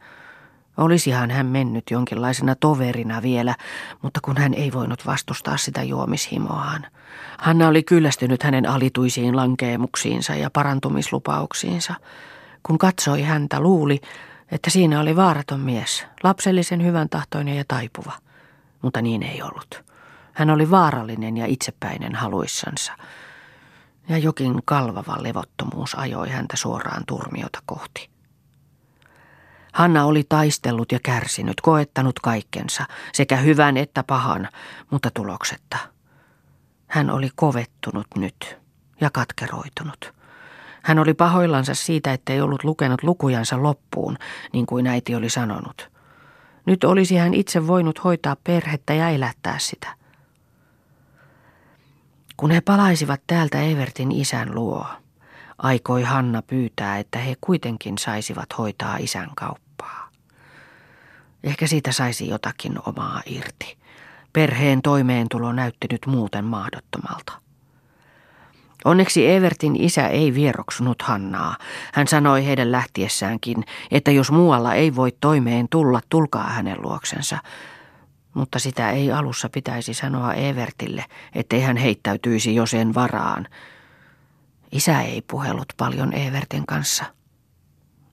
Olisihan 0.78 1.32
hän 1.32 1.46
mennyt 1.46 1.84
jonkinlaisena 1.92 2.56
toverina 2.56 3.22
vielä, 3.22 3.56
mutta 4.02 4.20
kun 4.24 4.38
hän 4.38 4.54
ei 4.54 4.74
voinut 4.74 5.06
vastustaa 5.06 5.58
sitä 5.58 5.84
juomishimoaan. 5.84 6.86
Hanna 7.38 7.68
oli 7.68 7.84
kyllästynyt 7.84 8.44
hänen 8.44 8.70
alituisiin 8.70 9.36
lankeemuksiinsa 9.36 10.36
ja 10.36 10.50
parantumislupauksiinsa. 10.50 11.94
Kun 12.64 12.78
katsoi 12.78 13.22
häntä, 13.22 13.60
luuli, 13.60 14.02
että 14.52 14.70
siinä 14.70 15.00
oli 15.00 15.16
vaaraton 15.16 15.60
mies, 15.60 16.06
lapsellisen 16.24 16.84
hyvän 16.84 17.10
tahtoinen 17.10 17.58
ja 17.58 17.64
taipuva. 17.68 18.27
Mutta 18.88 19.02
niin 19.02 19.23
ei 19.23 19.41
ollut. 19.41 19.84
Hän 20.34 20.50
oli 20.50 20.71
vaarallinen 20.71 21.38
ja 21.38 21.45
itsepäinen 21.45 22.15
haluissansa 22.15 22.93
ja 24.10 24.17
jokin 24.17 24.60
kalvava 24.65 25.23
levottomuus 25.23 25.95
ajoi 25.95 26.30
häntä 26.30 26.58
suoraan 26.58 27.04
turmiota 27.08 27.60
kohti. 27.65 28.10
Hanna 29.73 30.06
oli 30.06 30.23
taistellut 30.30 30.91
ja 30.91 31.00
kärsinyt, 31.04 31.62
koettanut 31.62 32.19
kaikkensa, 32.19 32.86
sekä 33.13 33.38
hyvän 33.38 33.78
että 33.78 34.04
pahan, 34.04 34.50
mutta 34.91 35.10
tuloksetta. 35.13 35.78
Hän 36.88 37.10
oli 37.10 37.30
kovettunut 37.36 38.08
nyt 38.15 38.58
ja 39.02 39.10
katkeroitunut. 39.10 40.13
Hän 40.84 41.00
oli 41.00 41.13
pahoillansa 41.13 41.76
siitä, 41.76 42.13
ettei 42.13 42.41
ollut 42.41 42.63
lukenut 42.63 43.04
lukujansa 43.04 43.63
loppuun, 43.63 44.17
niin 44.54 44.65
kuin 44.65 44.88
äiti 44.88 45.15
oli 45.15 45.30
sanonut. 45.30 45.97
Nyt 46.68 46.84
olisi 46.84 47.16
hän 47.16 47.34
itse 47.34 47.68
voinut 47.68 48.04
hoitaa 48.04 48.36
perhettä 48.44 48.94
ja 48.94 49.10
elättää 49.10 49.60
sitä– 49.60 49.94
kun 52.38 52.52
he 52.52 52.62
palaisivat 52.62 53.22
täältä 53.28 53.62
Evertin 53.62 54.12
isän 54.12 54.56
luo, 54.56 54.86
aikoi 55.58 56.04
Hanna 56.04 56.42
pyytää, 56.42 56.98
että 56.98 57.20
he 57.20 57.36
kuitenkin 57.42 57.98
saisivat 57.98 58.58
hoitaa 58.58 58.98
isän 58.98 59.30
kauppaa. 59.36 60.10
Ehkä 61.44 61.68
siitä 61.68 61.92
saisi 61.92 62.28
jotakin 62.28 62.80
omaa 62.86 63.22
irti. 63.26 63.78
Perheen 64.34 64.82
toimeentulo 64.82 65.54
näytti 65.54 65.88
nyt 65.92 66.06
muuten 66.06 66.46
mahdottomalta. 66.46 67.47
Onneksi 68.86 69.28
Evertin 69.28 69.76
isä 69.76 70.08
ei 70.08 70.34
vieroksunut 70.34 71.02
Hannaa. 71.02 71.58
Hän 71.94 72.08
sanoi 72.08 72.46
heidän 72.46 72.72
lähtiessäänkin, 72.72 73.63
että 73.92 74.12
jos 74.12 74.32
muualla 74.32 74.74
ei 74.74 74.96
voi 74.96 75.12
toimeen 75.22 75.68
tulla, 75.70 76.02
tulkaa 76.10 76.50
hänen 76.50 76.82
luoksensa– 76.82 77.38
mutta 78.38 78.60
sitä 78.60 78.92
ei 78.92 79.12
alussa 79.12 79.50
pitäisi 79.50 79.94
sanoa 79.94 80.34
Evertille, 80.34 81.06
ettei 81.36 81.62
hän 81.62 81.78
heittäytyisi 81.78 82.56
jo 82.56 82.66
sen 82.66 82.94
varaan. 82.94 83.48
Isä 84.72 85.02
ei 85.02 85.22
puhellut 85.22 85.74
paljon 85.78 86.13
Evertin 86.13 86.66
kanssa. 86.66 87.06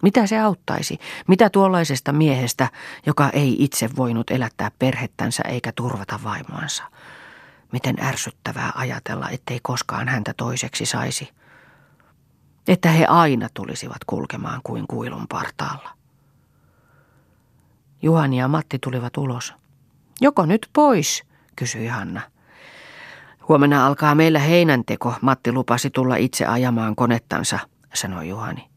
Mitä 0.02 0.26
se 0.26 0.38
auttaisi? 0.38 0.98
Mitä 1.28 1.50
tuollaisesta 1.50 2.12
miehestä, 2.12 2.68
joka 3.06 3.30
ei 3.30 3.56
itse 3.58 3.90
voinut 3.96 4.30
elättää 4.30 4.70
perhettänsä 4.78 5.42
eikä 5.48 5.72
turvata 5.72 6.20
vaimoansa? 6.24 6.84
Miten 7.72 7.96
ärsyttävää 8.02 8.72
ajatella, 8.74 9.30
ettei 9.30 9.58
koskaan 9.62 10.08
häntä 10.08 10.34
toiseksi 10.36 10.86
saisi. 10.86 11.28
Että 12.68 12.88
he 12.88 13.06
aina 13.06 13.48
tulisivat 13.54 14.04
kulkemaan 14.06 14.60
kuin 14.64 14.86
kuilun 14.86 15.26
partaalla. 15.28 15.90
Juhani 18.02 18.38
ja 18.38 18.48
Matti 18.48 18.78
tulivat 18.78 19.16
ulos. 19.16 19.54
Joko 20.20 20.46
nyt 20.46 20.70
pois, 20.72 21.24
kysyi 21.56 21.86
Hanna. 21.86 22.20
Huomenna 23.48 23.86
alkaa 23.86 24.14
meillä 24.14 24.38
heinänteko. 24.38 25.14
Matti 25.20 25.52
lupasi 25.52 25.90
tulla 25.90 26.16
itse 26.16 26.46
ajamaan 26.46 26.96
konettansa, 26.96 27.58
sanoi 27.94 28.28
Juhani. 28.28 28.68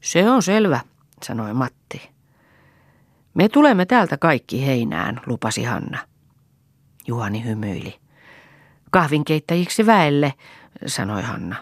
Se 0.00 0.30
on 0.30 0.42
selvä, 0.42 0.80
sanoi 1.22 1.54
Matti. 1.54 2.10
Me 3.34 3.48
tulemme 3.48 3.86
täältä 3.86 4.16
kaikki 4.16 4.66
heinään, 4.66 5.20
lupasi 5.26 5.64
Hanna. 5.64 5.98
Juhani 7.06 7.44
hymyili. 7.44 8.00
Kahvinkeittäjiksi 8.90 9.86
väelle, 9.86 10.34
sanoi 10.86 11.22
Hanna. 11.22 11.56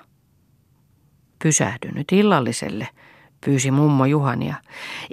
Pysähdy 1.42 1.92
nyt 1.92 2.12
illalliselle, 2.12 2.88
pyysi 3.44 3.70
mummo 3.70 4.04
Juhania. 4.04 4.54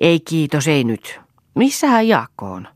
Ei 0.01 0.19
kiitos, 0.19 0.67
ei 0.67 0.83
nyt. 0.83 1.19
Missähän 1.55 2.07
Jaakko 2.07 2.51
on? 2.51 2.67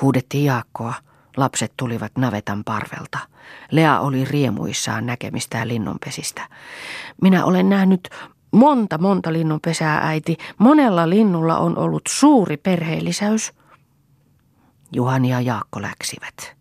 Huudettiin 0.00 0.44
Jaakkoa. 0.44 0.94
Lapset 1.36 1.72
tulivat 1.76 2.12
navetan 2.18 2.64
parvelta. 2.64 3.18
Lea 3.70 4.00
oli 4.00 4.24
riemuissaan 4.24 5.06
näkemistään 5.06 5.68
linnunpesistä. 5.68 6.48
Minä 7.22 7.44
olen 7.44 7.68
nähnyt 7.68 8.08
monta, 8.52 8.98
monta 8.98 9.32
linnunpesää, 9.32 10.08
äiti. 10.08 10.36
Monella 10.58 11.10
linnulla 11.10 11.58
on 11.58 11.78
ollut 11.78 12.02
suuri 12.08 12.56
perheellisäys. 12.56 13.52
Juhani 14.92 15.30
ja 15.30 15.40
Jaakko 15.40 15.82
läksivät. 15.82 16.59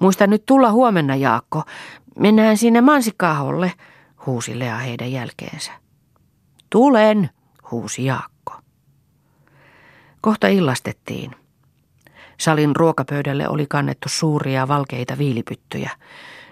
Muista 0.00 0.26
nyt 0.26 0.46
tulla 0.46 0.72
huomenna, 0.72 1.16
Jaakko. 1.16 1.62
Mennään 2.18 2.56
sinne 2.56 2.80
mansikkaaholle, 2.80 3.72
huusi 4.26 4.58
Lea 4.58 4.76
heidän 4.76 5.12
jälkeensä. 5.12 5.72
Tulen, 6.70 7.30
huusi 7.70 8.04
Jaakko. 8.04 8.52
Kohta 10.20 10.48
illastettiin. 10.48 11.30
Salin 12.38 12.76
ruokapöydälle 12.76 13.48
oli 13.48 13.66
kannettu 13.66 14.08
suuria 14.08 14.68
valkeita 14.68 15.18
viilipyttyjä. 15.18 15.90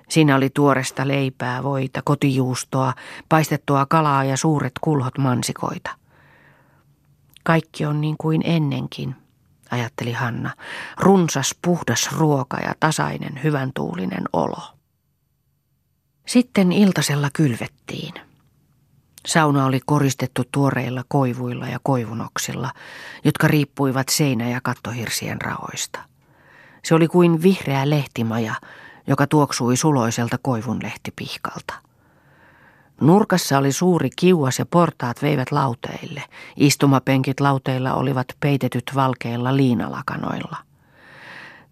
Siinä 0.08 0.36
oli 0.36 0.50
tuoresta 0.50 1.08
leipää, 1.08 1.62
voita, 1.62 2.02
kotijuustoa, 2.04 2.94
paistettua 3.28 3.86
kalaa 3.86 4.24
ja 4.24 4.36
suuret 4.36 4.72
kulhot 4.80 5.18
mansikoita. 5.18 5.90
Kaikki 7.44 7.84
on 7.84 8.00
niin 8.00 8.16
kuin 8.18 8.42
ennenkin, 8.44 9.16
ajatteli 9.70 10.12
Hanna. 10.12 10.50
Runsas, 10.98 11.54
puhdas 11.62 12.12
ruoka 12.12 12.56
ja 12.56 12.74
tasainen, 12.80 13.40
hyvän 13.44 13.70
tuulinen 13.74 14.24
olo. 14.32 14.62
Sitten 16.26 16.72
iltasella 16.72 17.30
kylvettiin. 17.32 18.14
Sauna 19.26 19.64
oli 19.66 19.80
koristettu 19.86 20.42
tuoreilla 20.52 21.04
koivuilla 21.08 21.68
ja 21.68 21.78
koivunoksilla, 21.82 22.72
jotka 23.24 23.48
riippuivat 23.48 24.08
seinä- 24.08 24.48
ja 24.48 24.60
kattohirsien 24.60 25.40
raoista. 25.40 25.98
Se 26.84 26.94
oli 26.94 27.08
kuin 27.08 27.42
vihreä 27.42 27.90
lehtimaja, 27.90 28.54
joka 29.06 29.26
tuoksui 29.26 29.76
suloiselta 29.76 30.38
koivunlehtipihkalta. 30.42 31.74
Nurkassa 33.00 33.58
oli 33.58 33.72
suuri 33.72 34.10
kiuas 34.16 34.58
ja 34.58 34.66
portaat 34.66 35.22
veivät 35.22 35.52
lauteille. 35.52 36.22
Istumapenkit 36.56 37.40
lauteilla 37.40 37.94
olivat 37.94 38.26
peitetyt 38.40 38.92
valkeilla 38.94 39.56
liinalakanoilla. 39.56 40.56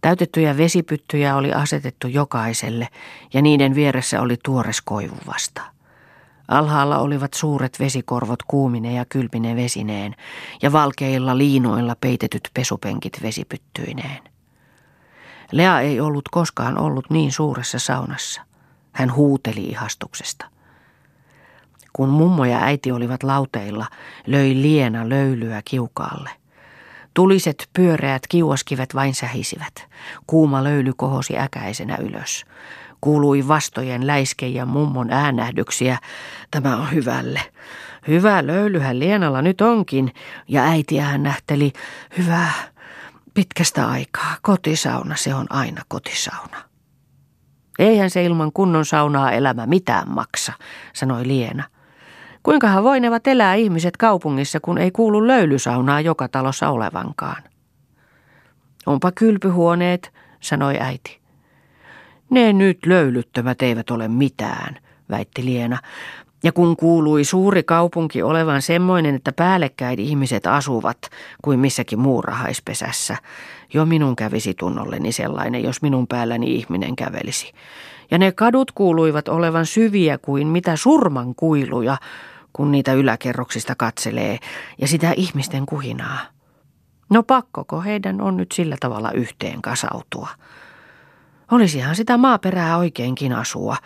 Täytettyjä 0.01 0.57
vesipyttyjä 0.57 1.37
oli 1.37 1.53
asetettu 1.53 2.09
jokaiselle 2.09 2.89
ja 3.35 3.43
niiden 3.43 3.75
vieressä 3.75 4.21
oli 4.21 4.37
tuores 4.45 4.81
koivuvasta. 4.81 5.63
Alhaalla 6.49 6.99
olivat 6.99 7.35
suuret 7.35 7.81
vesikorvot 7.81 8.43
kuumine 8.43 8.93
ja 8.93 9.05
kylpine 9.05 9.57
vesineen 9.57 10.15
ja 10.63 10.73
valkeilla 10.73 11.39
liinoilla 11.39 11.97
peitetyt 12.01 12.51
pesupenkit 12.55 13.23
vesipyttyineen. 13.23 14.23
Lea 15.53 15.81
ei 15.81 16.01
ollut 16.01 16.29
koskaan 16.29 16.79
ollut 16.79 17.11
niin 17.11 17.33
suuressa 17.33 17.79
saunassa. 17.79 18.43
Hän 18.93 19.15
huuteli 19.15 19.65
ihastuksesta. 19.65 20.56
Kun 21.97 22.09
mummo 22.09 22.45
ja 22.45 22.59
äiti 22.63 22.93
olivat 22.93 23.23
lauteilla, 23.23 23.87
löi 24.27 24.55
Liena 24.55 25.09
löylyä 25.09 25.63
kiukaalle. 25.65 26.31
Tuliset 27.15 27.69
pyöreät 27.73 28.23
kiuaskivet 28.29 28.95
vain 28.95 29.15
sähisivät. 29.15 29.89
Kuuma 30.27 30.65
löyly 30.65 30.93
kohosi 30.97 31.39
äkäisenä 31.39 31.97
ylös. 31.97 32.45
Kuului 33.01 33.49
vastojen 33.49 34.07
läiske 34.07 34.47
ja 34.47 34.67
mummon 34.67 35.11
äänähdyksiä. 35.11 35.99
Tämä 36.51 36.77
on 36.77 36.93
hyvälle. 36.93 37.41
Hyvä 38.09 38.47
löylyhän 38.47 38.99
Lienalla 38.99 39.43
nyt 39.43 39.61
onkin. 39.61 40.15
Ja 40.49 40.63
äiti 40.63 41.01
äänähteli, 41.01 41.73
hyvä, 42.19 42.49
pitkästä 43.35 43.89
aikaa. 43.89 44.37
Kotisauna, 44.43 45.17
se 45.17 45.35
on 45.35 45.47
aina 45.51 45.83
kotisauna. 45.89 46.57
Eihän 47.79 48.11
se 48.11 48.25
ilman 48.25 48.53
kunnon 48.53 48.85
saunaa 48.85 49.33
elämä 49.33 49.67
mitään 49.67 50.11
maksa, 50.11 50.53
sanoi 50.93 51.27
Liena. 51.27 51.76
Kuinkahan 52.47 52.85
voinevat 52.85 53.27
elää 53.27 53.55
ihmiset 53.55 53.97
kaupungissa, 53.97 54.61
kun 54.61 54.79
ei 54.79 54.91
kuulu 54.91 55.27
löylysaunaa 55.27 56.01
joka 56.01 56.29
talossa 56.29 56.69
olevankaan? 56.69 57.43
Onpa 58.87 59.13
kylpyhuoneet, 59.13 60.13
sanoi 60.41 60.77
äiti. 60.81 61.19
Ne 62.31 62.53
nyt 62.53 62.79
löylyttömät 62.87 63.63
eivät 63.63 63.91
ole 63.91 64.09
mitään, 64.09 64.79
väitti 65.11 65.45
Liena. 65.45 65.79
Ja 66.45 66.53
kun 66.53 66.77
kuului 66.77 67.25
suuri 67.25 67.63
kaupunki 67.63 68.23
olevan 68.23 68.63
semmoinen, 68.63 69.15
että 69.15 69.33
päällekkäin 69.33 69.99
ihmiset 69.99 70.47
asuvat 70.47 70.99
kuin 71.43 71.59
missäkin 71.61 71.99
muurahaispesässä, 71.99 73.17
jo 73.75 73.85
minun 73.85 74.17
kävisi 74.17 74.55
tunnolleni 74.55 75.13
sellainen, 75.13 75.63
jos 75.63 75.83
minun 75.83 76.07
päälläni 76.07 76.55
ihminen 76.55 76.97
kävelisi. 76.97 77.53
Ja 78.11 78.19
ne 78.19 78.33
kadut 78.33 78.73
kuuluivat 78.73 79.29
olevan 79.29 79.67
syviä 79.67 80.19
kuin 80.19 80.47
mitä 80.47 80.77
surman 80.77 81.35
kuiluja, 81.35 81.97
kun 82.57 82.73
niitä 82.73 82.93
yläkerroksista 82.93 83.75
katselee, 83.75 84.39
ja 84.79 84.89
sitä 84.89 85.13
ihmisten 85.17 85.67
kuhinaa. 85.67 86.19
No 87.11 87.23
pakkoko 87.23 87.81
heidän 87.81 88.21
on 88.21 88.37
nyt 88.37 88.53
sillä 88.53 88.77
tavalla 88.81 89.11
yhteen 89.11 89.63
kasautua. 89.63 90.29
Olisihan 91.51 91.97
sitä 91.97 92.17
maaperää 92.17 92.77
oikeinkin 92.77 93.33
asua, 93.33 93.77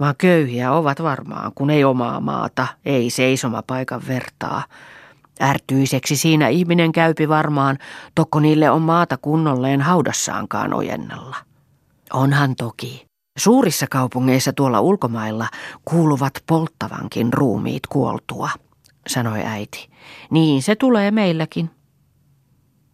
vaan 0.00 0.14
köyhiä 0.18 0.72
ovat 0.72 1.02
varmaan, 1.02 1.52
kun 1.54 1.70
ei 1.70 1.84
omaa 1.84 2.20
maata, 2.20 2.66
ei 2.84 3.10
seisomapaikan 3.10 4.02
vertaa. 4.08 4.64
Ärtyiseksi 5.40 6.16
siinä 6.16 6.48
ihminen 6.48 6.92
käypi 6.92 7.28
varmaan, 7.28 7.78
tokko 8.14 8.40
niille 8.40 8.70
on 8.70 8.82
maata 8.82 9.16
kunnolleen 9.16 9.80
haudassaankaan 9.80 10.74
ojennella. 10.74 11.36
Onhan 12.12 12.56
toki. 12.56 13.05
Suurissa 13.36 13.86
kaupungeissa 13.90 14.52
tuolla 14.52 14.80
ulkomailla 14.80 15.48
kuuluvat 15.84 16.32
polttavankin 16.46 17.32
ruumiit 17.32 17.86
kuoltua, 17.88 18.50
sanoi 19.06 19.42
äiti. 19.44 19.88
Niin 20.30 20.62
se 20.62 20.76
tulee 20.76 21.10
meilläkin. 21.10 21.70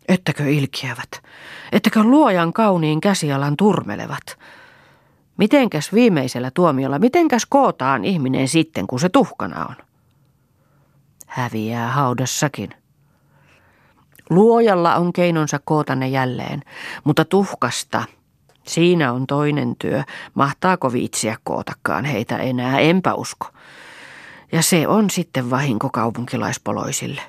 Ettäkö 0.08 0.50
ilkiävät? 0.50 1.22
Ettäkö 1.72 2.02
luojan 2.02 2.52
kauniin 2.52 3.00
käsialan 3.00 3.56
turmelevat? 3.56 4.38
Mitenkäs 5.36 5.92
viimeisellä 5.92 6.50
tuomiolla, 6.54 6.98
mitenkäs 6.98 7.46
kootaan 7.46 8.04
ihminen 8.04 8.48
sitten, 8.48 8.86
kun 8.86 9.00
se 9.00 9.08
tuhkana 9.08 9.66
on? 9.66 9.76
Häviää 11.26 11.90
haudassakin. 11.90 12.70
Luojalla 14.30 14.94
on 14.96 15.12
keinonsa 15.12 15.60
koota 15.64 15.94
ne 15.94 16.08
jälleen, 16.08 16.62
mutta 17.04 17.24
tuhkasta, 17.24 18.04
siinä 18.66 19.12
on 19.12 19.26
toinen 19.26 19.76
työ. 19.78 20.02
Mahtaako 20.34 20.92
viitsiä 20.92 21.36
kootakaan 21.44 22.04
heitä 22.04 22.36
enää, 22.36 22.78
enpä 22.78 23.14
usko. 23.14 23.46
Ja 24.52 24.62
se 24.62 24.88
on 24.88 25.10
sitten 25.10 25.50
vahinko 25.50 25.90
kaupunkilaispoloisille. 25.90 27.22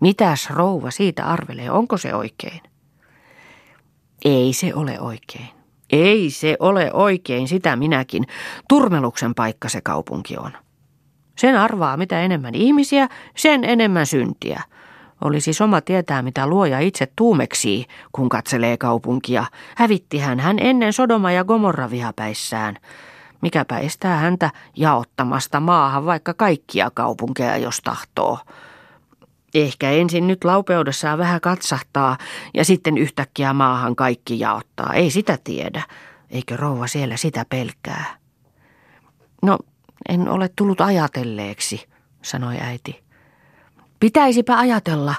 Mitäs 0.00 0.50
rouva 0.50 0.90
siitä 0.90 1.26
arvelee, 1.26 1.70
onko 1.70 1.96
se 1.96 2.14
oikein? 2.14 2.60
Ei 4.24 4.52
se 4.52 4.74
ole 4.74 5.00
oikein. 5.00 5.48
Ei 5.90 6.30
se 6.30 6.56
ole 6.60 6.92
oikein, 6.92 7.48
sitä 7.48 7.76
minäkin. 7.76 8.24
Turmeluksen 8.68 9.34
paikka 9.34 9.68
se 9.68 9.80
kaupunki 9.80 10.36
on. 10.36 10.52
Sen 11.38 11.56
arvaa 11.56 11.96
mitä 11.96 12.20
enemmän 12.20 12.54
ihmisiä, 12.54 13.08
sen 13.36 13.64
enemmän 13.64 14.06
syntiä. 14.06 14.62
Olisi 15.24 15.52
soma 15.52 15.80
tietää, 15.80 16.22
mitä 16.22 16.46
luoja 16.46 16.80
itse 16.80 17.08
tuumeksii, 17.16 17.86
kun 18.12 18.28
katselee 18.28 18.76
kaupunkia. 18.76 19.44
Hävittihän 19.76 20.40
hän 20.40 20.56
ennen 20.60 20.92
Sodoma 20.92 21.32
ja 21.32 21.44
Gomorra 21.44 21.90
vihapäissään. 21.90 22.76
Mikäpä 23.40 23.78
estää 23.78 24.16
häntä 24.16 24.50
jaottamasta 24.76 25.60
maahan 25.60 26.06
vaikka 26.06 26.34
kaikkia 26.34 26.90
kaupunkeja, 26.94 27.56
jos 27.56 27.80
tahtoo. 27.80 28.38
Ehkä 29.54 29.90
ensin 29.90 30.26
nyt 30.26 30.44
laupeudessaan 30.44 31.18
vähän 31.18 31.40
katsahtaa 31.40 32.16
ja 32.54 32.64
sitten 32.64 32.98
yhtäkkiä 32.98 33.52
maahan 33.52 33.96
kaikki 33.96 34.40
jaottaa. 34.40 34.92
Ei 34.92 35.10
sitä 35.10 35.38
tiedä. 35.44 35.82
Eikö 36.30 36.56
rouva 36.56 36.86
siellä 36.86 37.16
sitä 37.16 37.44
pelkää? 37.48 38.16
No, 39.42 39.58
en 40.08 40.28
ole 40.28 40.50
tullut 40.56 40.80
ajatelleeksi, 40.80 41.88
sanoi 42.22 42.56
äiti. 42.60 43.02
Pitäisipä 44.02 44.58
ajatella, 44.58 45.14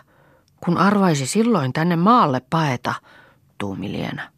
kun 0.65 0.77
arvaisi 0.77 1.27
silloin 1.27 1.73
tänne 1.73 1.95
maalle 1.95 2.41
paeta, 2.49 2.93
tuumi 3.57 3.91
Liena. 3.91 4.29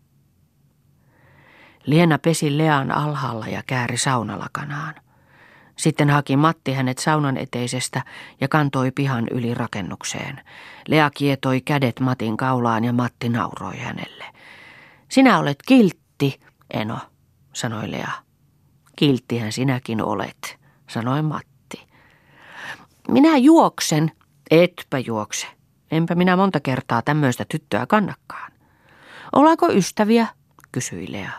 Liena 1.85 2.19
pesi 2.19 2.57
Lean 2.57 2.91
alhaalla 2.91 3.47
ja 3.47 3.63
kääri 3.67 3.97
saunalakanaan. 3.97 4.93
Sitten 5.75 6.09
haki 6.09 6.37
Matti 6.37 6.73
hänet 6.73 6.97
saunan 6.97 7.37
eteisestä 7.37 8.03
ja 8.41 8.47
kantoi 8.47 8.91
pihan 8.91 9.27
yli 9.31 9.53
rakennukseen. 9.53 10.41
Lea 10.87 11.09
kietoi 11.09 11.61
kädet 11.61 11.99
Matin 11.99 12.37
kaulaan 12.37 12.83
ja 12.83 12.93
Matti 12.93 13.29
nauroi 13.29 13.77
hänelle. 13.77 14.25
Sinä 15.09 15.39
olet 15.39 15.57
kiltti, 15.67 16.39
Eno, 16.73 16.97
sanoi 17.53 17.91
Lea. 17.91 18.11
Kilttihän 18.95 19.51
sinäkin 19.51 20.01
olet, 20.01 20.59
sanoi 20.89 21.21
Matti. 21.21 21.87
Minä 23.07 23.37
juoksen. 23.37 24.11
Etpä 24.51 24.99
juokse. 24.99 25.47
Enpä 25.91 26.15
minä 26.15 26.35
monta 26.35 26.59
kertaa 26.59 27.01
tämmöistä 27.01 27.45
tyttöä 27.49 27.85
kannakkaan. 27.85 28.51
Ollaanko 29.35 29.71
ystäviä? 29.71 30.27
kysyi 30.71 31.11
Lea. 31.11 31.31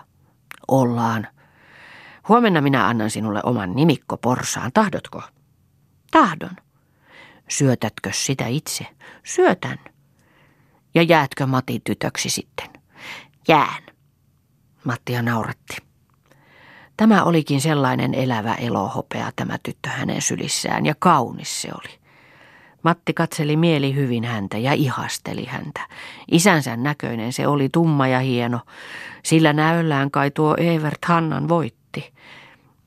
Ollaan. 0.68 1.28
Huomenna 2.28 2.60
minä 2.60 2.86
annan 2.88 3.10
sinulle 3.10 3.40
oman 3.42 3.76
nimikko 3.76 4.16
Porsaan. 4.16 4.70
Tahdotko? 4.74 5.22
Tahdon. 6.10 6.56
Syötätkö 7.48 8.10
sitä 8.12 8.46
itse? 8.46 8.86
Syötän. 9.24 9.78
Ja 10.94 11.02
jäätkö 11.02 11.46
Matin 11.46 11.80
tytöksi 11.84 12.30
sitten? 12.30 12.68
Jään. 13.48 13.82
Mattia 14.84 15.22
nauratti. 15.22 15.76
Tämä 16.96 17.24
olikin 17.24 17.60
sellainen 17.60 18.14
elävä 18.14 18.54
elohopea 18.54 19.30
tämä 19.36 19.58
tyttö 19.62 19.88
hänen 19.88 20.22
sylissään 20.22 20.86
ja 20.86 20.94
kaunis 20.98 21.62
se 21.62 21.68
oli. 21.74 22.05
Matti 22.86 23.14
katseli 23.14 23.56
mieli 23.56 23.94
hyvin 23.94 24.24
häntä 24.24 24.58
ja 24.58 24.72
ihasteli 24.72 25.44
häntä. 25.44 25.80
Isänsä 26.30 26.76
näköinen 26.76 27.32
se 27.32 27.46
oli 27.46 27.68
tumma 27.68 28.08
ja 28.08 28.20
hieno. 28.20 28.60
Sillä 29.22 29.52
näöllään 29.52 30.10
kai 30.10 30.30
tuo 30.30 30.56
Evert 30.58 31.04
Hannan 31.04 31.48
voitti. 31.48 32.12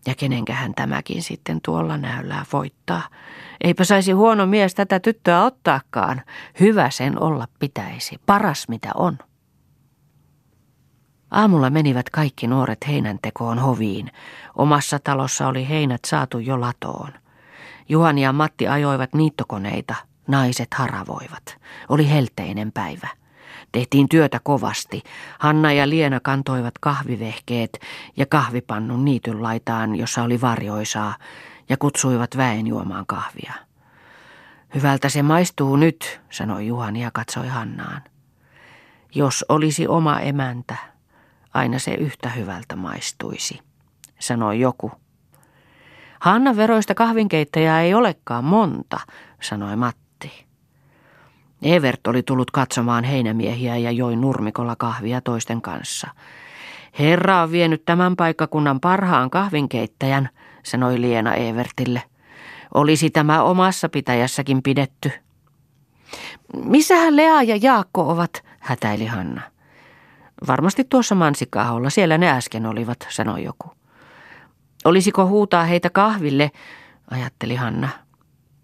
Ja 0.08 0.16
kenenkähän 0.16 0.74
tämäkin 0.76 1.24
sitten 1.24 1.60
tuolla 1.66 1.98
näöllään 1.98 2.46
voittaa. 2.54 3.02
Eipä 3.64 3.84
saisi 3.84 4.12
huono 4.12 4.46
mies 4.46 4.76
tätä 4.76 5.00
tyttöä 5.00 5.44
ottaakaan. 5.44 6.22
Hyvä 6.60 6.90
sen 6.90 7.24
olla 7.24 7.48
pitäisi. 7.60 8.18
Paras 8.26 8.68
mitä 8.68 8.92
on. 8.96 9.18
Aamulla 11.32 11.70
menivät 11.70 12.10
kaikki 12.10 12.48
nuoret 12.48 12.88
heinäntekoon 12.88 13.60
hoviin. 13.60 14.12
Omassa 14.56 15.00
talossa 15.00 15.48
oli 15.48 15.70
heinät 15.70 16.02
saatu 16.06 16.40
jo 16.40 16.62
latoon. 16.62 17.12
Juhani 17.90 18.22
ja 18.22 18.34
Matti 18.34 18.68
ajoivat 18.68 19.14
niittokoneita, 19.14 19.96
naiset 20.28 20.74
haravoivat. 20.74 21.58
Oli 21.90 22.10
helteinen 22.10 22.72
päivä. 22.72 23.08
Tehtiin 23.72 24.10
työtä 24.10 24.40
kovasti. 24.44 25.04
Hanna 25.40 25.72
ja 25.72 25.90
Liena 25.90 26.20
kantoivat 26.20 26.78
kahvivehkeet 26.80 27.80
ja 28.18 28.26
kahvipannun 28.26 29.06
niityn 29.06 29.44
laitaan, 29.44 29.96
jossa 29.96 30.24
oli 30.24 30.42
varjoisaa, 30.42 31.16
ja 31.70 31.78
kutsuivat 31.78 32.38
väen 32.38 32.68
juomaan 32.68 33.06
kahvia. 33.06 33.54
Hyvältä 34.76 35.10
se 35.10 35.24
maistuu 35.24 35.76
nyt, 35.76 36.22
sanoi 36.30 36.68
Juhani 36.68 37.04
ja 37.04 37.12
katsoi 37.14 37.48
Hannaan. 37.48 38.02
Jos 39.16 39.46
olisi 39.50 39.88
oma 39.88 40.20
emäntä, 40.20 40.76
aina 41.54 41.80
se 41.80 41.94
yhtä 41.94 42.30
hyvältä 42.30 42.76
maistuisi, 42.76 43.60
sanoi 44.20 44.60
joku. 44.60 44.92
Hanna 46.20 46.56
veroista 46.56 46.96
kahvinkeittäjää 46.96 47.82
ei 47.82 47.94
olekaan 47.94 48.44
monta, 48.44 49.00
sanoi 49.42 49.76
Matti. 49.76 50.46
Evert 51.62 52.08
oli 52.08 52.24
tullut 52.24 52.52
katsomaan 52.52 53.04
heinämiehiä 53.04 53.78
ja 53.78 53.92
joi 53.92 54.16
nurmikolla 54.16 54.76
kahvia 54.76 55.22
toisten 55.22 55.62
kanssa. 55.62 56.08
Herra 57.00 57.42
on 57.42 57.52
vienyt 57.52 57.86
tämän 57.86 58.16
paikkakunnan 58.16 58.80
parhaan 58.80 59.30
kahvinkeittäjän, 59.30 60.30
sanoi 60.64 61.02
Liena 61.02 61.34
Evertille. 61.34 62.04
Olisi 62.74 63.10
tämä 63.10 63.44
omassa 63.44 63.90
pitäjässäkin 63.90 64.64
pidetty. 64.64 65.12
Missähän 66.64 67.16
Lea 67.16 67.42
ja 67.42 67.56
Jaakko 67.62 68.10
ovat, 68.10 68.44
hätäili 68.60 69.06
Hanna. 69.06 69.42
Varmasti 70.48 70.84
tuossa 70.84 71.16
mansikaaholla, 71.16 71.90
siellä 71.90 72.18
ne 72.18 72.32
äsken 72.32 72.66
olivat, 72.66 73.08
sanoi 73.10 73.44
joku. 73.44 73.79
Olisiko 74.86 75.26
huutaa 75.28 75.64
heitä 75.64 75.90
kahville, 75.90 76.52
ajatteli 77.12 77.56
Hanna. 77.56 77.90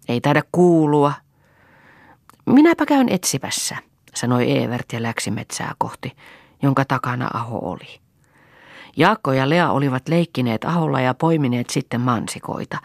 Ei 0.08 0.20
taida 0.20 0.42
kuulua. 0.52 1.12
Minäpä 2.46 2.86
käyn 2.86 3.08
etsivässä, 3.08 3.76
sanoi 4.14 4.58
Evert 4.62 4.92
ja 4.92 5.02
läksi 5.02 5.30
metsää 5.30 5.74
kohti, 5.78 6.16
jonka 6.62 6.84
takana 6.84 7.28
Aho 7.34 7.58
oli. 7.58 8.00
Jaakko 8.96 9.32
ja 9.32 9.48
Lea 9.48 9.70
olivat 9.70 10.08
leikkineet 10.08 10.64
Aholla 10.64 11.00
ja 11.00 11.14
poimineet 11.14 11.70
sitten 11.70 12.00
mansikoita. 12.00 12.78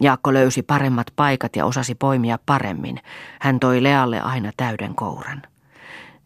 Jaakko 0.00 0.34
löysi 0.34 0.62
paremmat 0.62 1.06
paikat 1.16 1.56
ja 1.56 1.66
osasi 1.66 1.94
poimia 1.94 2.38
paremmin. 2.46 3.00
Hän 3.40 3.60
toi 3.60 3.82
Lealle 3.82 4.20
aina 4.20 4.52
täyden 4.56 4.94
kouran. 4.94 5.42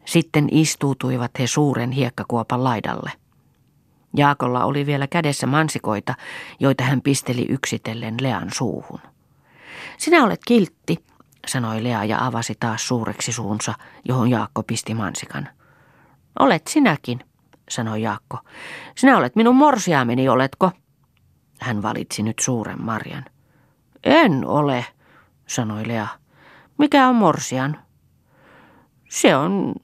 Sitten 0.05 0.49
istuutuivat 0.51 1.31
he 1.39 1.47
suuren 1.47 1.91
hiekkakuopan 1.91 2.65
laidalle. 2.65 3.22
Jaakolla 4.17 4.65
oli 4.65 4.87
vielä 4.87 5.07
kädessä 5.07 5.47
mansikoita, 5.47 6.15
joita 6.61 6.85
hän 6.85 7.03
pisteli 7.03 7.47
yksitellen 7.49 8.15
Lean 8.21 8.49
suuhun. 8.53 9.01
Sinä 9.99 10.25
olet 10.25 10.41
kiltti, 10.47 11.05
sanoi 11.47 11.85
Lea 11.85 12.05
ja 12.05 12.27
avasi 12.27 12.55
taas 12.61 12.89
suureksi 12.89 13.33
suunsa, 13.33 13.75
johon 14.05 14.31
Jaakko 14.31 14.63
pisti 14.63 14.95
mansikan. 14.95 15.49
Olet 16.39 16.67
sinäkin, 16.67 17.21
sanoi 17.71 18.03
Jaakko. 18.03 18.39
Sinä 18.97 19.19
olet 19.19 19.37
minun 19.37 19.57
morsiameni, 19.57 20.29
oletko? 20.29 20.71
Hän 21.61 21.83
valitsi 21.83 22.23
nyt 22.23 22.39
suuren 22.39 22.83
marjan. 22.83 23.25
En 24.05 24.47
ole, 24.47 24.87
sanoi 25.47 25.89
Lea. 25.89 26.07
Mikä 26.79 27.09
on 27.09 27.15
morsian? 27.15 27.79
Se 29.09 29.37
on 29.37 29.75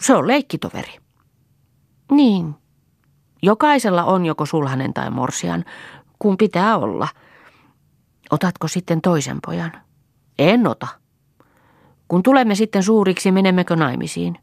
se 0.00 0.14
on 0.14 0.26
leikkitoveri. 0.26 0.98
Niin. 2.10 2.54
Jokaisella 3.42 4.04
on 4.04 4.26
joko 4.26 4.46
sulhanen 4.46 4.94
tai 4.94 5.10
morsian, 5.10 5.64
kun 6.18 6.36
pitää 6.36 6.78
olla. 6.78 7.08
Otatko 8.30 8.68
sitten 8.68 9.00
toisen 9.00 9.38
pojan? 9.46 9.72
En 10.38 10.66
ota. 10.66 10.86
Kun 12.08 12.22
tulemme 12.22 12.54
sitten 12.54 12.82
suuriksi, 12.82 13.32
menemmekö 13.32 13.76
naimisiin? 13.76 14.38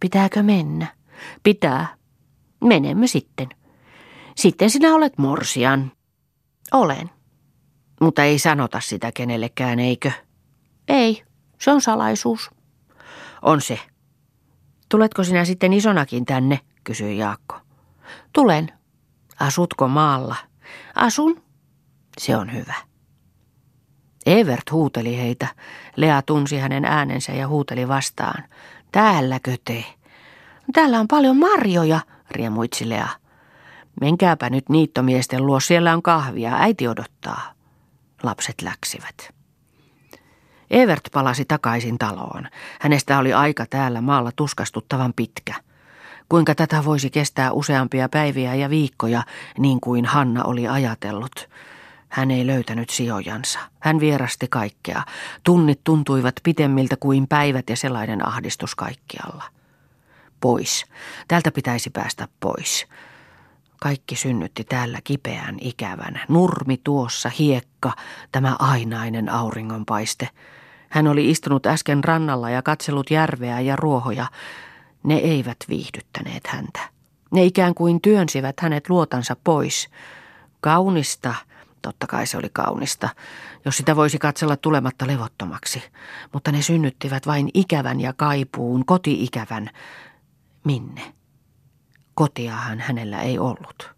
Pitääkö 0.00 0.42
mennä? 0.42 0.86
Pitää. 1.42 1.96
Menemme 2.64 3.06
sitten. 3.06 3.48
Sitten 4.36 4.70
sinä 4.70 4.94
olet 4.94 5.18
morsian. 5.18 5.92
Olen. 6.72 7.10
Mutta 8.00 8.24
ei 8.24 8.38
sanota 8.38 8.80
sitä 8.80 9.12
kenellekään, 9.12 9.78
eikö? 9.78 10.10
Ei, 10.88 11.22
se 11.60 11.70
on 11.70 11.80
salaisuus. 11.80 12.50
On 13.42 13.60
se. 13.60 13.78
Tuletko 14.88 15.24
sinä 15.24 15.44
sitten 15.44 15.72
isonakin 15.72 16.24
tänne, 16.24 16.60
kysyi 16.84 17.18
Jaakko. 17.18 17.65
Tulen. 18.32 18.72
Asutko 19.40 19.88
maalla? 19.88 20.36
Asun. 20.94 21.42
Se 22.18 22.36
on 22.36 22.52
hyvä. 22.52 22.74
Evert 24.26 24.72
huuteli 24.72 25.18
heitä. 25.18 25.46
Lea 25.96 26.22
tunsi 26.22 26.58
hänen 26.58 26.84
äänensä 26.84 27.32
ja 27.32 27.48
huuteli 27.48 27.88
vastaan. 27.88 28.44
Täälläkö 28.92 29.56
te? 29.64 29.84
Täällä 30.72 31.00
on 31.00 31.08
paljon 31.08 31.36
marjoja, 31.36 32.00
riemuitsi 32.30 32.88
Lea. 32.88 33.08
Menkääpä 34.00 34.50
nyt 34.50 34.68
niittomiesten 34.68 35.46
luo, 35.46 35.60
siellä 35.60 35.92
on 35.92 36.02
kahvia, 36.02 36.56
äiti 36.56 36.88
odottaa. 36.88 37.52
Lapset 38.22 38.62
läksivät. 38.62 39.34
Evert 40.70 41.08
palasi 41.12 41.44
takaisin 41.44 41.98
taloon. 41.98 42.48
Hänestä 42.80 43.18
oli 43.18 43.32
aika 43.32 43.66
täällä 43.66 44.00
maalla 44.00 44.30
tuskastuttavan 44.36 45.12
pitkä. 45.14 45.54
Kuinka 46.28 46.54
tätä 46.54 46.84
voisi 46.84 47.10
kestää 47.10 47.52
useampia 47.52 48.08
päiviä 48.08 48.54
ja 48.54 48.70
viikkoja, 48.70 49.22
niin 49.58 49.80
kuin 49.80 50.04
Hanna 50.04 50.44
oli 50.44 50.68
ajatellut. 50.68 51.48
Hän 52.08 52.30
ei 52.30 52.46
löytänyt 52.46 52.90
sijojansa. 52.90 53.58
Hän 53.80 54.00
vierasti 54.00 54.46
kaikkea. 54.50 55.02
Tunnit 55.44 55.80
tuntuivat 55.84 56.34
pitemmiltä 56.42 56.96
kuin 56.96 57.28
päivät 57.28 57.70
ja 57.70 57.76
sellainen 57.76 58.28
ahdistus 58.28 58.74
kaikkialla. 58.74 59.44
Pois. 60.40 60.84
Täältä 61.28 61.50
pitäisi 61.50 61.90
päästä 61.90 62.28
pois. 62.40 62.86
Kaikki 63.80 64.16
synnytti 64.16 64.64
täällä 64.64 64.98
kipeän 65.04 65.56
ikävän. 65.60 66.20
Nurmi 66.28 66.80
tuossa, 66.84 67.30
hiekka, 67.38 67.92
tämä 68.32 68.56
ainainen 68.58 69.28
auringonpaiste. 69.28 70.28
Hän 70.88 71.06
oli 71.06 71.30
istunut 71.30 71.66
äsken 71.66 72.04
rannalla 72.04 72.50
ja 72.50 72.62
katsellut 72.62 73.10
järveä 73.10 73.60
ja 73.60 73.76
ruohoja. 73.76 74.26
Ne 75.06 75.14
eivät 75.14 75.56
viihdyttäneet 75.68 76.46
häntä. 76.46 76.80
Ne 77.30 77.44
ikään 77.44 77.74
kuin 77.74 78.00
työnsivät 78.00 78.60
hänet 78.60 78.90
luotansa 78.90 79.36
pois. 79.44 79.88
Kaunista, 80.60 81.34
totta 81.82 82.06
kai 82.06 82.26
se 82.26 82.38
oli 82.38 82.48
kaunista, 82.52 83.08
jos 83.64 83.76
sitä 83.76 83.96
voisi 83.96 84.18
katsella 84.18 84.56
tulematta 84.56 85.06
levottomaksi. 85.06 85.82
Mutta 86.32 86.52
ne 86.52 86.62
synnyttivät 86.62 87.26
vain 87.26 87.50
ikävän 87.54 88.00
ja 88.00 88.12
kaipuun, 88.12 88.84
kotiikävän. 88.86 89.70
Minne? 90.64 91.14
Kotiahan 92.14 92.80
hänellä 92.80 93.22
ei 93.22 93.38
ollut. 93.38 93.90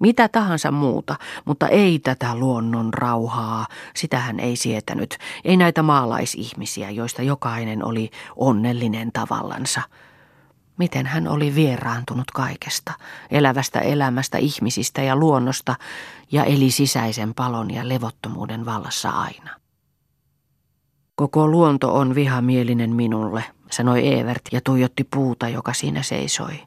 Mitä 0.00 0.28
tahansa 0.28 0.70
muuta, 0.70 1.16
mutta 1.44 1.68
ei 1.68 1.98
tätä 1.98 2.34
luonnon 2.34 2.94
rauhaa, 2.94 3.66
sitä 3.94 4.18
hän 4.18 4.40
ei 4.40 4.56
sietänyt. 4.56 5.18
Ei 5.44 5.56
näitä 5.56 5.82
maalaisihmisiä, 5.82 6.90
joista 6.90 7.22
jokainen 7.22 7.84
oli 7.84 8.10
onnellinen 8.36 9.12
tavallansa. 9.12 9.82
Miten 10.78 11.06
hän 11.06 11.28
oli 11.28 11.54
vieraantunut 11.54 12.30
kaikesta, 12.30 12.92
elävästä 13.30 13.80
elämästä, 13.80 14.38
ihmisistä 14.38 15.02
ja 15.02 15.16
luonnosta, 15.16 15.74
ja 16.32 16.44
eli 16.44 16.70
sisäisen 16.70 17.34
palon 17.34 17.70
ja 17.70 17.88
levottomuuden 17.88 18.64
vallassa 18.64 19.10
aina. 19.10 19.50
Koko 21.14 21.48
luonto 21.48 21.94
on 21.94 22.14
vihamielinen 22.14 22.90
minulle, 22.90 23.44
sanoi 23.70 24.18
Evert 24.18 24.42
ja 24.52 24.60
tuijotti 24.64 25.04
puuta, 25.04 25.48
joka 25.48 25.72
siinä 25.72 26.02
seisoi. 26.02 26.62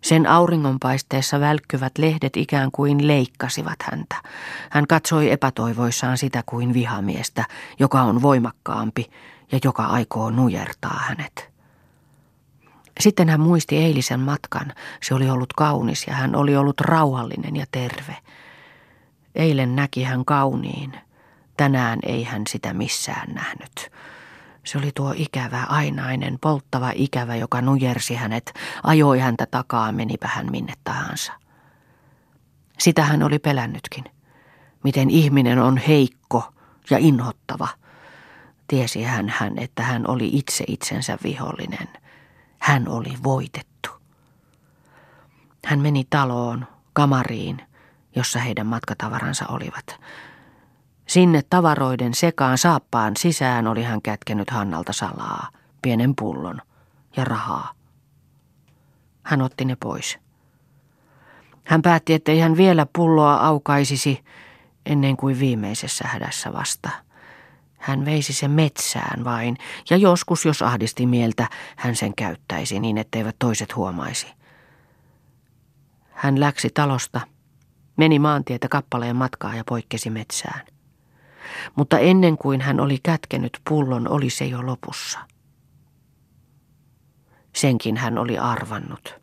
Sen 0.00 0.26
auringonpaisteessa 0.26 1.40
välkkyvät 1.40 1.98
lehdet 1.98 2.36
ikään 2.36 2.70
kuin 2.72 3.06
leikkasivat 3.06 3.78
häntä. 3.82 4.16
Hän 4.70 4.86
katsoi 4.86 5.30
epätoivoissaan 5.30 6.18
sitä 6.18 6.42
kuin 6.46 6.74
vihamiestä, 6.74 7.44
joka 7.78 8.02
on 8.02 8.22
voimakkaampi 8.22 9.10
ja 9.52 9.58
joka 9.64 9.84
aikoo 9.84 10.30
nujertaa 10.30 11.00
hänet. 11.08 11.53
Sitten 13.00 13.28
hän 13.28 13.40
muisti 13.40 13.76
eilisen 13.76 14.20
matkan. 14.20 14.72
Se 15.02 15.14
oli 15.14 15.30
ollut 15.30 15.52
kaunis 15.52 16.06
ja 16.06 16.14
hän 16.14 16.36
oli 16.36 16.56
ollut 16.56 16.80
rauhallinen 16.80 17.56
ja 17.56 17.66
terve. 17.72 18.16
Eilen 19.34 19.76
näki 19.76 20.02
hän 20.02 20.24
kauniin. 20.24 20.92
Tänään 21.56 21.98
ei 22.02 22.24
hän 22.24 22.42
sitä 22.48 22.74
missään 22.74 23.34
nähnyt. 23.34 23.90
Se 24.64 24.78
oli 24.78 24.90
tuo 24.94 25.14
ikävä, 25.16 25.62
ainainen, 25.68 26.38
polttava 26.40 26.92
ikävä, 26.94 27.36
joka 27.36 27.60
nujersi 27.62 28.14
hänet, 28.14 28.54
ajoi 28.82 29.18
häntä 29.18 29.46
takaa, 29.50 29.92
menipä 29.92 30.28
hän 30.28 30.50
minne 30.50 30.72
tahansa. 30.84 31.32
Sitä 32.78 33.04
hän 33.04 33.22
oli 33.22 33.38
pelännytkin. 33.38 34.04
Miten 34.84 35.10
ihminen 35.10 35.58
on 35.58 35.76
heikko 35.76 36.52
ja 36.90 36.98
inhottava. 36.98 37.68
Tiesi 38.68 39.02
hän, 39.02 39.28
hän, 39.28 39.58
että 39.58 39.82
hän 39.82 40.10
oli 40.10 40.30
itse 40.32 40.64
itsensä 40.68 41.18
vihollinen. 41.24 41.88
Hän 42.64 42.88
oli 42.88 43.14
voitettu. 43.24 43.90
Hän 45.66 45.80
meni 45.80 46.04
taloon, 46.10 46.66
kamariin, 46.92 47.62
jossa 48.16 48.38
heidän 48.38 48.66
matkatavaransa 48.66 49.44
olivat. 49.48 50.00
Sinne 51.06 51.42
tavaroiden 51.50 52.14
sekaan 52.14 52.58
saappaan 52.58 53.12
sisään 53.18 53.66
oli 53.66 53.82
hän 53.82 54.02
kätkenyt 54.02 54.50
Hannalta 54.50 54.92
salaa, 54.92 55.48
pienen 55.82 56.14
pullon 56.16 56.60
ja 57.16 57.24
rahaa. 57.24 57.72
Hän 59.22 59.42
otti 59.42 59.64
ne 59.64 59.76
pois. 59.76 60.18
Hän 61.64 61.82
päätti, 61.82 62.14
ettei 62.14 62.40
hän 62.40 62.56
vielä 62.56 62.86
pulloa 62.92 63.34
aukaisisi 63.34 64.24
ennen 64.86 65.16
kuin 65.16 65.38
viimeisessä 65.38 66.08
hädässä 66.08 66.52
vasta. 66.52 66.90
Hän 67.84 68.04
veisi 68.04 68.32
sen 68.32 68.50
metsään 68.50 69.24
vain, 69.24 69.56
ja 69.90 69.96
joskus, 69.96 70.44
jos 70.44 70.62
ahdisti 70.62 71.06
mieltä, 71.06 71.48
hän 71.76 71.96
sen 71.96 72.14
käyttäisi 72.14 72.80
niin, 72.80 72.98
etteivät 72.98 73.36
toiset 73.38 73.76
huomaisi. 73.76 74.26
Hän 76.10 76.40
läksi 76.40 76.70
talosta, 76.74 77.20
meni 77.96 78.18
maantietä 78.18 78.68
kappaleen 78.68 79.16
matkaa 79.16 79.56
ja 79.56 79.64
poikkesi 79.66 80.10
metsään 80.10 80.60
mutta 81.76 81.98
ennen 81.98 82.38
kuin 82.38 82.60
hän 82.60 82.80
oli 82.80 82.98
kätkenyt 83.02 83.58
pullon, 83.68 84.08
oli 84.08 84.30
se 84.30 84.44
jo 84.44 84.66
lopussa. 84.66 85.18
Senkin 87.56 87.96
hän 87.96 88.18
oli 88.18 88.38
arvannut. 88.38 89.14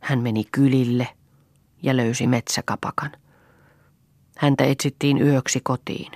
Hän 0.00 0.22
meni 0.22 0.44
kylille 0.52 1.08
ja 1.82 1.96
löysi 1.96 2.26
metsäkapakan. 2.26 3.12
Häntä 4.36 4.64
etsittiin 4.64 5.22
yöksi 5.22 5.60
kotiin. 5.62 6.12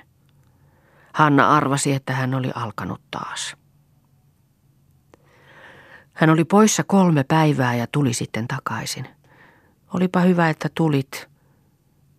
Hanna 1.13 1.57
arvasi, 1.57 1.93
että 1.93 2.13
hän 2.13 2.35
oli 2.35 2.51
alkanut 2.55 3.01
taas. 3.11 3.57
Hän 6.13 6.31
oli 6.31 6.45
poissa 6.45 6.85
kolme 6.85 7.25
päivää 7.25 7.75
ja 7.75 7.87
tuli 7.93 8.15
sitten 8.15 8.49
takaisin. 8.49 9.09
Olipa 9.95 10.21
hyvä, 10.21 10.51
että 10.51 10.69
tulit, 10.75 11.29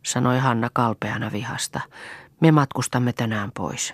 sanoi 0.06 0.40
Hanna 0.40 0.70
kalpeana 0.74 1.32
vihasta. 1.32 1.80
Me 2.40 2.52
matkustamme 2.52 3.14
tänään 3.14 3.52
pois. 3.58 3.94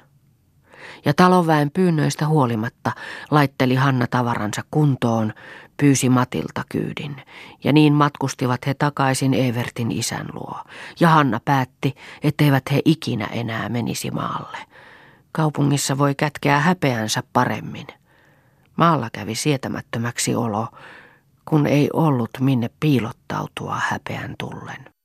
Ja 1.06 1.14
talonväen 1.14 1.72
pyynnöistä 1.72 2.28
huolimatta 2.28 2.92
laitteli 3.32 3.76
Hanna 3.76 4.08
tavaransa 4.08 4.64
kuntoon, 4.72 5.34
pyysi 5.78 6.10
Matilta 6.10 6.64
kyydin, 6.70 7.22
ja 7.64 7.74
niin 7.74 7.94
matkustivat 7.94 8.68
he 8.68 8.74
takaisin 8.74 9.34
Evertin 9.34 9.92
isän 9.92 10.28
luo. 10.34 10.64
Ja 11.00 11.10
Hanna 11.10 11.40
päätti, 11.46 11.96
etteivät 12.24 12.64
he 12.72 12.82
ikinä 12.86 13.26
enää 13.26 13.70
menisi 13.70 14.12
maalle. 14.12 14.58
Kaupungissa 15.38 15.97
voi 15.97 16.15
kätkeä 16.15 16.60
häpeänsä 16.60 17.23
paremmin. 17.34 17.88
Maalla 18.76 19.10
kävi 19.13 19.36
sietämättömäksi 19.36 20.36
olo, 20.36 20.67
kun 21.45 21.67
ei 21.67 21.89
ollut 21.93 22.30
minne 22.39 22.69
piilottautua 22.80 23.82
häpeän 23.89 24.36
tullen. 24.38 24.97